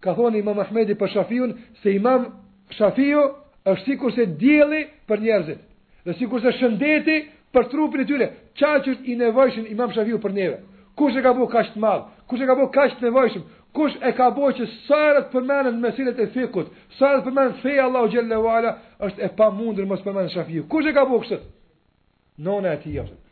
[0.00, 1.52] ka thonë imam Ahmedi për shafiun,
[1.82, 2.28] se imam
[2.76, 3.24] shafiu
[3.68, 5.60] është si kurse djeli për njerëzit,
[6.06, 7.18] dhe si kurse shëndeti
[7.52, 10.56] për trupin e tyre, qa që është i nevojshin imam shafiu për neve,
[10.96, 13.44] kush e ka bo kashtë madhë, kush e ka bo kashtë nevojshim,
[13.76, 18.38] kush e ka bo që sërët përmenën mesilet e fikut, sërët përmenën feja Allahu Gjelle
[18.42, 18.72] Vala,
[19.04, 21.38] është e pa mundër mos përmenën shafiu, kush e ka bu kështë?
[22.40, 23.16] Nona e ti jëmësët.
[23.18, 23.26] Jo.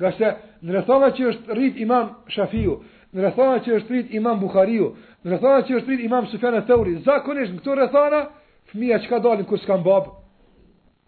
[0.00, 0.30] Gaste,
[0.64, 2.78] në rëthona që është rrit imam shafiu,
[3.14, 4.88] në rrethana që është rrit Imam Buhariu,
[5.24, 8.20] në rrethana që është rrit Imam Sufjan al-Thauri, zakonisht në këto rrethana
[8.72, 10.08] fëmia që ka dalin kur s'kan bab,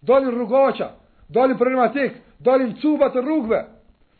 [0.07, 0.91] dalin rrugaça,
[1.29, 3.61] dalin problematik, dalin cuba të rrugëve.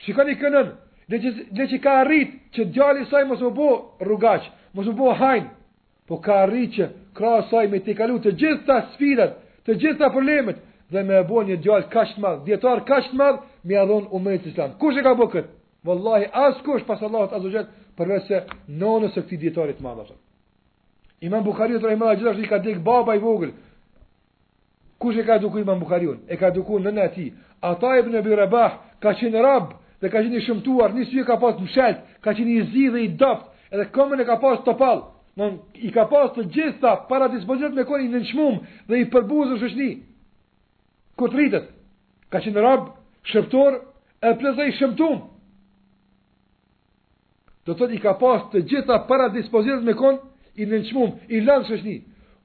[0.03, 0.67] Shikoni kënën,
[1.09, 3.69] dhe që, dhe që ka rrit që djali saj mos më bo
[4.07, 5.47] rrugaç, mos më bo hajn,
[6.07, 6.85] po ka rrit që
[7.17, 9.35] krahas saj me të kalu të gjitha sfidat,
[9.67, 10.59] të gjitha problemet
[10.89, 13.85] dhe me e bo një djali kaq të madh, dietar kaq të madh, më ia
[13.87, 14.75] dhon umrit islam.
[14.79, 15.49] Kush e ka këtë?
[15.85, 17.67] Wallahi as kush pas Allahut azh xhel
[17.99, 18.37] përveç se
[18.81, 20.09] nonës së këtij dietarit të madh.
[21.27, 23.53] Imam Buhariu thotë imam gjithashtu i ka dek baba i vogël.
[25.03, 26.17] Kush e ka duku Imam Buhariun?
[26.27, 27.29] E ka duku nëna e tij.
[27.71, 28.73] Ata ibn Abi Rabah
[29.03, 29.69] ka qenë rab,
[30.01, 33.09] dhe ka qenë i shëmtuar, nisi ka pas mshelt, ka qenë i zi dhe i
[33.21, 34.99] dopt, edhe këmën e ka pas topall.
[35.39, 38.55] Don i ka pas të gjitha para dispozitë me koni nënçmum
[38.89, 39.91] dhe i përbuzur shoqni.
[41.17, 41.71] Kur rritet,
[42.31, 42.81] ka qenë rab,
[43.31, 43.73] shëmtuar,
[44.27, 45.17] e plezoi shëmtuar
[47.69, 50.15] do thot i ka pas të gjitha para dispozitës me kon
[50.59, 51.95] i nënçmum, i lanë shëshni.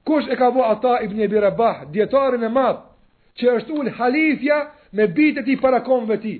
[0.05, 2.83] Kush e ka bo ata Ibn bënje bire dietarin djetarën e madhë,
[3.41, 4.57] që është ullë halifja
[4.95, 6.35] me bitë ti para konve ti.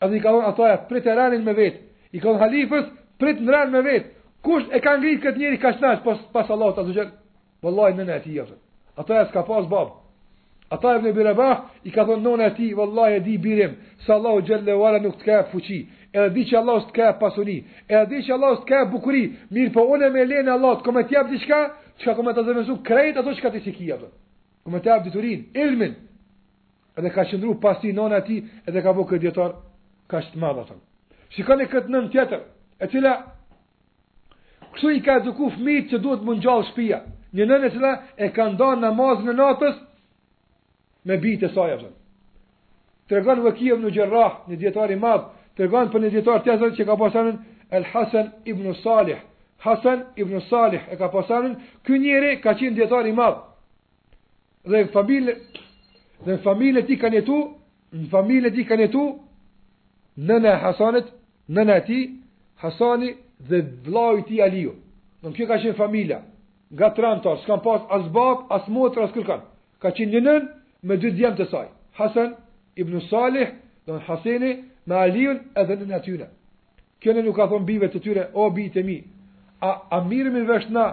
[0.00, 1.78] A dhe i ka thonë ata prit e me vetë.
[2.12, 2.86] I ka thonë halifës,
[3.20, 4.06] prit në me vetë.
[4.44, 5.70] Kush e ka ngrit këtë njeri ka
[6.04, 7.10] pas, pas Allah të të
[7.66, 8.54] vëllaj nëna e ti Ata
[8.96, 9.88] Ataja s'ka pas bab.
[10.72, 11.34] Ata e bënje
[11.84, 13.72] i ka thonë nëna e tij, vëllaj e di birim,
[14.06, 14.42] sa Allah u
[15.04, 15.80] nuk të ka fuqi
[16.12, 17.58] edhe di që Allah s'të pasuri,
[17.88, 19.22] edhe di që Allah s'të ka bukuri,
[19.54, 21.60] mirë po une me lene Allah të kome t'jap diqka,
[22.02, 24.08] që ka kome të zemëzu krejt ato që ka t'i si kia dhe.
[24.64, 25.92] Kome t'jap diturin, ilmin,
[26.98, 29.52] edhe ka qëndru pasi nona ti, edhe ka bu këtë djetar,
[30.10, 30.84] ka shtë madha thëmë.
[31.36, 32.42] Shikoni këtë nën tjetër,
[32.82, 33.14] e cila,
[34.74, 37.04] kështu i ka zuku fmit që duhet më njallë shpia,
[37.36, 37.92] një nënë e cila
[38.24, 39.76] e ka ndonë namazën e natës,
[41.06, 41.96] me bitë e saja, zënë.
[43.10, 46.96] Tregon vëkijëm në gjërrah, një djetar i madhë, të për një djetar tjetër që ka
[46.96, 47.36] pasanën
[47.70, 49.18] El Hasan ibn Salih.
[49.58, 53.42] Hasan ibn Salih e ka pasanën, ky njëri ka qenë djetar i madhë.
[54.70, 55.34] Dhe familë,
[56.24, 57.36] dhe në familë ti kanë jetu,
[57.96, 59.04] në familë ti kanë jetu,
[60.28, 61.04] nëna Hasanit,
[61.48, 62.00] nëna ti,
[62.60, 63.14] Hasani
[63.48, 64.74] dhe vlau i ti Aliu.
[65.22, 66.18] Në kjo ka qenë familja,
[66.76, 69.44] nga të rëmë tërë, s'kam pas as bab, as motër, as kërkan.
[69.82, 70.48] Ka qenë një nën,
[70.88, 71.68] me dy djemë të saj.
[71.98, 72.34] Hasan
[72.80, 73.52] ibn Salih,
[73.86, 74.52] dhe në Haseni,
[74.90, 76.28] me Aliun e dhe në tyre.
[77.02, 78.98] Kjene nuk ka thonë bive të tyre, o bitë e mi,
[79.64, 80.86] a, a mirëmi në vesh na,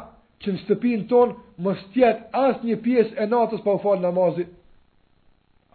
[0.44, 1.36] që në stëpinë tonë,
[1.66, 4.52] më stjetë asë një piesë e natës pa u falë namazit.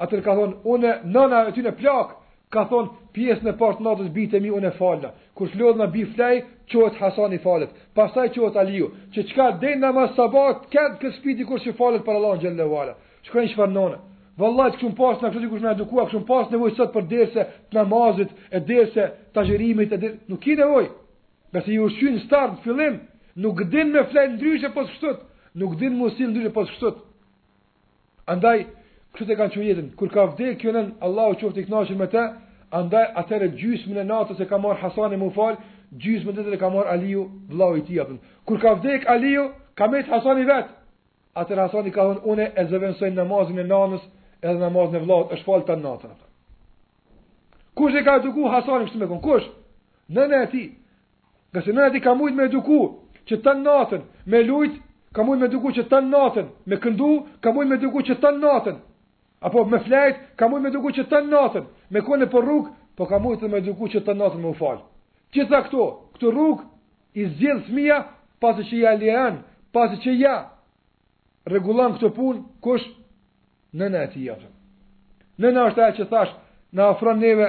[0.03, 2.18] Atër ka thonë, une, nëna e tyne plak, plakë,
[2.55, 6.41] ka thonë, piesë në partë natës bitë e mi, une falë Kur shlodhë në biflej,
[6.70, 11.47] qëtë Hasan i falët, pasaj qëtë Aliu, që qka dhejnë namaz sabat, këtë këtë spiti
[11.49, 12.95] kur që falët për Allah në gjëllë në valë.
[13.29, 14.01] Shkën shfarnonë.
[14.39, 17.43] Vallahi të kum pas na këtë dikush më edukua, kum pas nevojë sot për dersë
[17.70, 19.05] të namazit, e dersë
[19.37, 20.89] të xhirimit, e dersë, nuk ki nevojë.
[21.53, 22.95] Besi ju shkruajnë start fillim,
[23.45, 25.12] nuk din me flet ndryshe pas kështu,
[25.61, 26.95] nuk din mos i ndryshe pas kështu.
[28.33, 28.62] Andaj
[29.12, 32.09] kush e ka thënë jetën, kur ka vdekë kjo nën Allahu qoftë i kënaqur me
[32.14, 32.24] të,
[32.80, 35.61] andaj atëre gjysmën e natës e ka marr Hasani më fal,
[36.05, 38.16] gjysmën e ditës e ka marr Aliu vllau i tij atë.
[38.49, 40.72] Kur ka vdek Aliu, ka me Hasani vet.
[41.37, 44.09] Atë Hasani ka thonë unë e zëvendsoj namazin e nanës
[44.43, 46.14] edhe namazën e vllahut është fal të natën
[47.78, 49.20] Kush e ka eduku Hasanin kështu me kon?
[49.24, 49.47] Kush?
[50.12, 50.66] Nëna e tij.
[51.55, 52.78] Gjasë nëna e tij ka shumë me duku
[53.28, 54.74] që të natën me lut,
[55.14, 57.09] ka shumë me duku që të natën me këndu,
[57.43, 58.76] ka shumë me duku që të natën
[59.47, 63.09] apo me flajt, ka shumë me duku që të natën me kone po rrug, po
[63.11, 64.78] ka shumë me duku që të natën me u fal.
[65.32, 65.84] Gjithsa këto,
[66.14, 66.61] këtë rrug
[67.20, 67.99] i zgjidh fëmia
[68.43, 69.40] pasi që ja lejon,
[69.74, 70.34] pasi që ja
[71.49, 72.84] rregullon këtë punë, kush
[73.79, 74.49] në e ti jetë.
[75.41, 76.33] Në është e që thash,
[76.77, 77.47] në ofron neve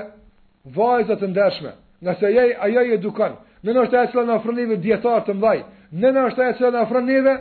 [0.75, 4.37] vajzat të ndershme, nga se jaj, ajo i e dukan, në është e që në
[4.37, 5.61] afron neve djetar të mdaj,
[5.91, 7.33] në është e që në afron neve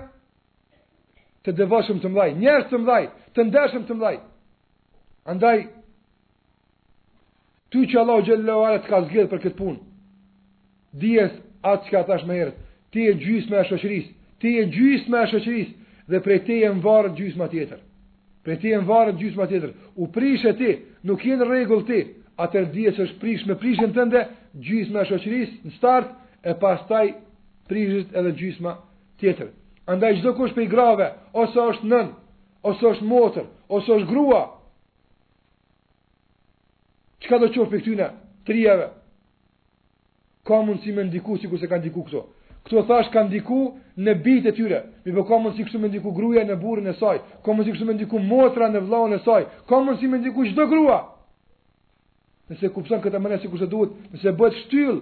[1.47, 4.16] të dëvashëm të mdaj, njerës të mdaj, të ndershëm të mdaj.
[5.33, 5.57] Andaj,
[7.74, 9.80] ty që Allah u gjellë të ka zgjith për këtë punë,
[11.03, 11.33] dhjes
[11.70, 12.59] atë që ka thash me herët,
[12.95, 16.83] ti e gjysma e shoqërisë, ti e gjysma e shoqërisë dhe prej ti e më
[16.85, 17.39] varë gjys
[18.43, 19.72] Pe ti e në varën gjysma tjetër.
[20.03, 20.70] U e ti,
[21.07, 22.01] nuk jenë regullë ti.
[22.43, 24.22] Atër dhije që është prish me prishën tënde,
[24.64, 26.09] gjysma e shoqërisë në start,
[26.45, 27.07] e pas taj
[27.70, 28.72] prishët edhe gjysma
[29.20, 29.49] tjetër.
[29.93, 32.09] Andaj gjdo kush pe i grave, ose është nën,
[32.66, 34.43] ose është motër, ose është grua.
[37.22, 38.09] Qka do qërë për këtyne,
[38.49, 38.88] trijeve?
[40.43, 42.24] Ka mundësi me ndiku si ku se ka ndiku këto.
[42.64, 44.78] Kto thash ka ndiku në bitë e tyre.
[45.04, 47.88] Mi po ka mundsi kështu me ndiku gruaja në burrin e saj, ka mundsi kështu
[47.88, 51.00] me ndiku motra në vllahun e saj, ka mundsi me ndiku çdo grua.
[52.52, 55.00] Nëse kupton këtë mënyrë sikur se duhet, nëse bëhet shtyll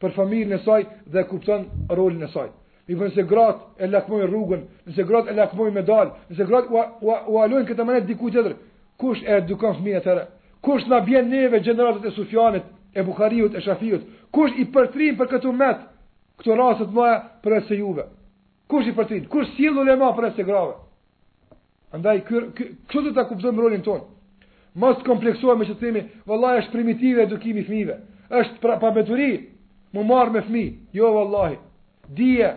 [0.00, 1.66] për familjen e saj dhe kupton
[1.98, 2.50] rolin e saj.
[2.88, 6.70] Mi po se grat e lakmojnë rrugën, nëse grat e lakmojnë me dal, nëse grat
[6.74, 6.78] u,
[7.08, 8.56] u, u alojnë këtë mënyrë diku tjetër,
[8.98, 10.24] kush e edukon fëmijën e tyre?
[10.60, 14.02] Kush na bjen neve gjeneratët e Sufianit, e Buhariut, e Shafiut?
[14.34, 15.86] Kush i përtrin për këtë umet?
[16.40, 18.04] këto rasët maja për esë juve.
[18.70, 19.24] Kush i përtrin?
[19.30, 20.76] Kush s'jil në lema për esë grave?
[21.94, 24.08] Andaj, këtë të ta kuptojmë rolin tonë.
[24.80, 25.16] Mas të
[25.58, 27.96] me që të temi, vëllaj është primitive edukimi fmive.
[28.30, 29.30] është pra, pa beturi,
[29.94, 30.64] më marë me fmi.
[30.94, 31.56] Jo, vëllaj,
[32.14, 32.50] dije,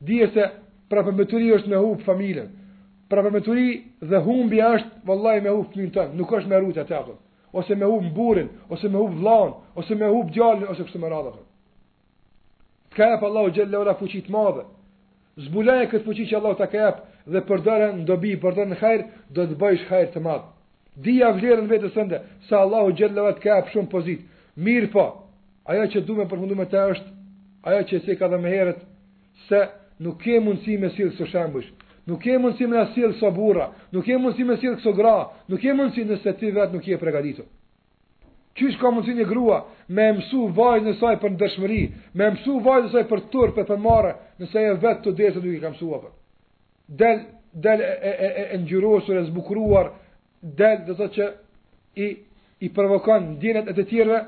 [0.00, 0.44] dije se
[0.88, 2.46] pra pa është me hub familën.
[3.10, 3.30] Pra pa
[4.10, 6.14] dhe humbi është, vëllaj, me hupë fëmijën tënë.
[6.18, 7.16] Nuk është me rrute atë atëm.
[7.52, 11.08] Ose me hupë mburin, ose me hupë vlanë, ose me hupë djallin, ose kështë me
[11.14, 11.32] radhë
[12.96, 14.62] Ka e për Allahu gjellë ura fuqit madhe.
[15.46, 17.02] Zbulaj e këtë fuqit që Allahu të ka e për
[17.34, 19.04] dhe përdojnë në dobi, përdojnë në kajrë,
[19.36, 20.48] do të bëjsh kajrë të madhe.
[21.04, 24.22] Dija vlerën vetës sënde, sa Allahu gjellë ura të ka e shumë pozit.
[24.64, 25.04] Mirë po,
[25.68, 27.12] ajo që du me përfundume të është,
[27.68, 28.80] ajo që se ka dhe me herët,
[29.50, 29.60] se
[30.06, 31.68] nuk ke mundësi me silë së shambësh,
[32.08, 35.16] nuk ke mundësi me silë së burra, nuk ke mundësi me silë kësë gra,
[35.52, 37.48] nuk ke mundësi nëse ti vetë nuk je përgatitur.
[38.56, 39.56] Qysh ka mundësi një grua
[39.96, 41.80] me mësu vajzë në saj për dëshmëri,
[42.16, 45.42] me mësu vajzë në saj për tërë, për për marë, nëse e vetë të desë
[45.44, 46.12] nuk i ka mësu apër.
[47.02, 47.18] Del,
[47.66, 49.90] del e, e, e, e njërosur, e zbukruar,
[50.60, 51.26] del dhe të që
[52.04, 52.06] i,
[52.64, 54.22] i provokon dinet e të tjerve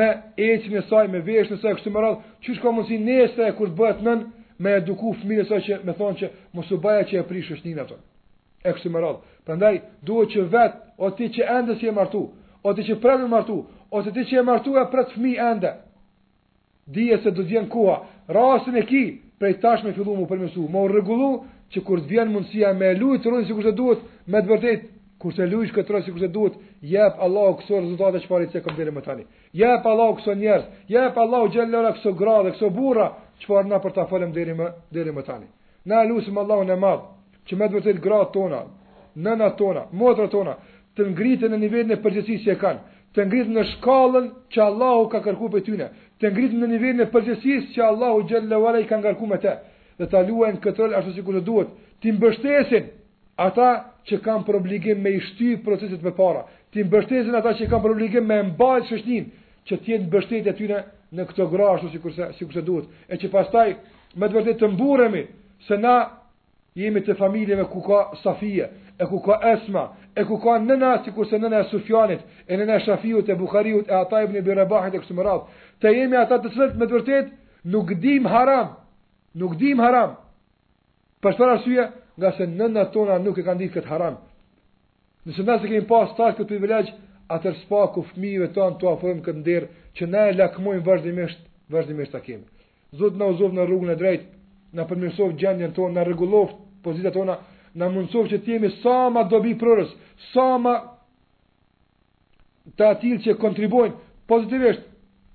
[0.00, 0.08] me
[0.48, 3.50] eqë në saj, me veshë në saj, kështë më radhë, qysh ka mundësi nëse e
[3.58, 4.22] kur bëhet nën,
[4.64, 7.70] me eduku fëmi e saj që me thonë që u baja që e prishë është
[7.70, 9.14] një në më
[9.44, 9.74] Prandaj,
[10.08, 12.20] duhet që vetë, o ti që si e martu,
[12.64, 13.58] o ti që prej martu,
[13.92, 15.74] ose ti që e martu e të fmi ende,
[16.86, 19.02] dije se do të vjen koha, e ki,
[19.38, 23.22] prej tash me fillu mu përmesu, më regullu që kur të vjen mundësia me lujt
[23.24, 24.82] të rëndi si kur të duhet, me të vërdet,
[25.20, 28.46] kur të lujt këtë rëndi si kur të duhet, jep Allah këso rezultate që pari
[28.48, 32.54] të sekëm dhere më tani, jep Allah këso njerës, jep Allah gjellera këso gra dhe
[32.56, 33.08] këso burra,
[33.40, 35.48] që pari na për ta falem deri më, deri më tani.
[35.88, 37.02] Na lusim Allahun në madh,
[37.48, 38.62] që me të vërdet gra tona,
[39.24, 39.82] nëna tona,
[40.32, 40.54] tona,
[40.96, 42.82] të ngritën në nivelin e përgjësisë që kanë,
[43.14, 45.88] të ngritën në shkallën që Allahu ka kërkuar për tyne,
[46.20, 49.54] të ngritën në nivelin e përgjësisë që Allahu xhalla wala i ka ngarkuar me të,
[49.98, 51.70] dhe ta luajnë këtë ashtu sikur duhet,
[52.00, 52.84] ti mbështesin
[53.46, 53.68] ata
[54.06, 56.42] që kanë për obligim me i shty procesit me para,
[56.72, 59.24] ti mbështesin ata që kanë për obligim me mbajtë shështin,
[59.66, 60.78] që tjenë e tyne
[61.14, 63.68] në këto gra ashtu si kurse, si duhet, e që pastaj
[64.18, 65.26] me të të mburemi,
[65.66, 65.94] se na
[66.74, 68.66] jemi të familjeve ku ka safije,
[68.98, 72.56] e ku ka esma, e ku ka nëna, si kurse se nëna e Sufjanit, e
[72.56, 76.16] nëna e Shafiut, e Bukhariut, e Ataib në Birebahit, e kësë më radhë, të jemi
[76.16, 77.32] ata të cilët me të vërtet,
[77.74, 78.76] nuk dim haram,
[79.34, 80.14] nuk dim haram,
[81.22, 81.88] për shpar arsye,
[82.18, 84.20] nga se nëna tona nuk e kanë ditë këtë haram.
[85.26, 86.92] Nëse në se kemi pas tash këtë privilegj,
[87.34, 89.68] atër spa ku fëmijëve tonë të afërëm këtë ndirë,
[89.98, 91.40] që ne e lakmojmë vazhdimisht,
[91.72, 92.46] vazhdimisht të kemi.
[93.00, 94.24] Zotë në uzovë në rrugën e drejtë,
[94.76, 97.38] në përmirësovë gjendjen tonë, në regulovë pozitët tonë,
[97.80, 99.90] në mundësof që të jemi sa ma dobi prorës,
[100.32, 100.74] sa ma
[102.78, 103.94] të atilë që kontribojnë
[104.30, 104.86] pozitivisht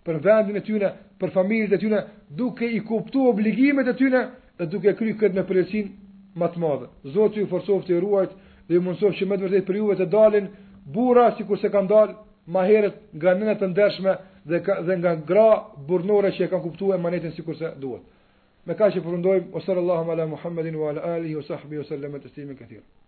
[0.08, 2.00] për vendin e tyne, për familjet e tyne,
[2.32, 4.22] duke i kuptu obligimet e tyne
[4.60, 5.92] dhe duke kry këtë në përjesin
[6.40, 6.88] më të madhe.
[7.16, 8.34] Zotë ju forsof të i ruajt
[8.70, 10.48] dhe ju mundësof që me të për juve të dalin
[10.96, 12.16] bura si kurse kanë dalë
[12.50, 14.16] ma heret nga nënët të ndershme
[14.50, 15.50] dhe, ka, dhe nga gra
[15.88, 18.08] burnore që e kanë kuptu e manetin si kurse duhet.
[18.70, 22.22] me ka që përëndojmë, o sallallahu ala Muhammedin wa ala alihi wa sahbihi wa sallam
[22.22, 22.90] të slimi këthirë.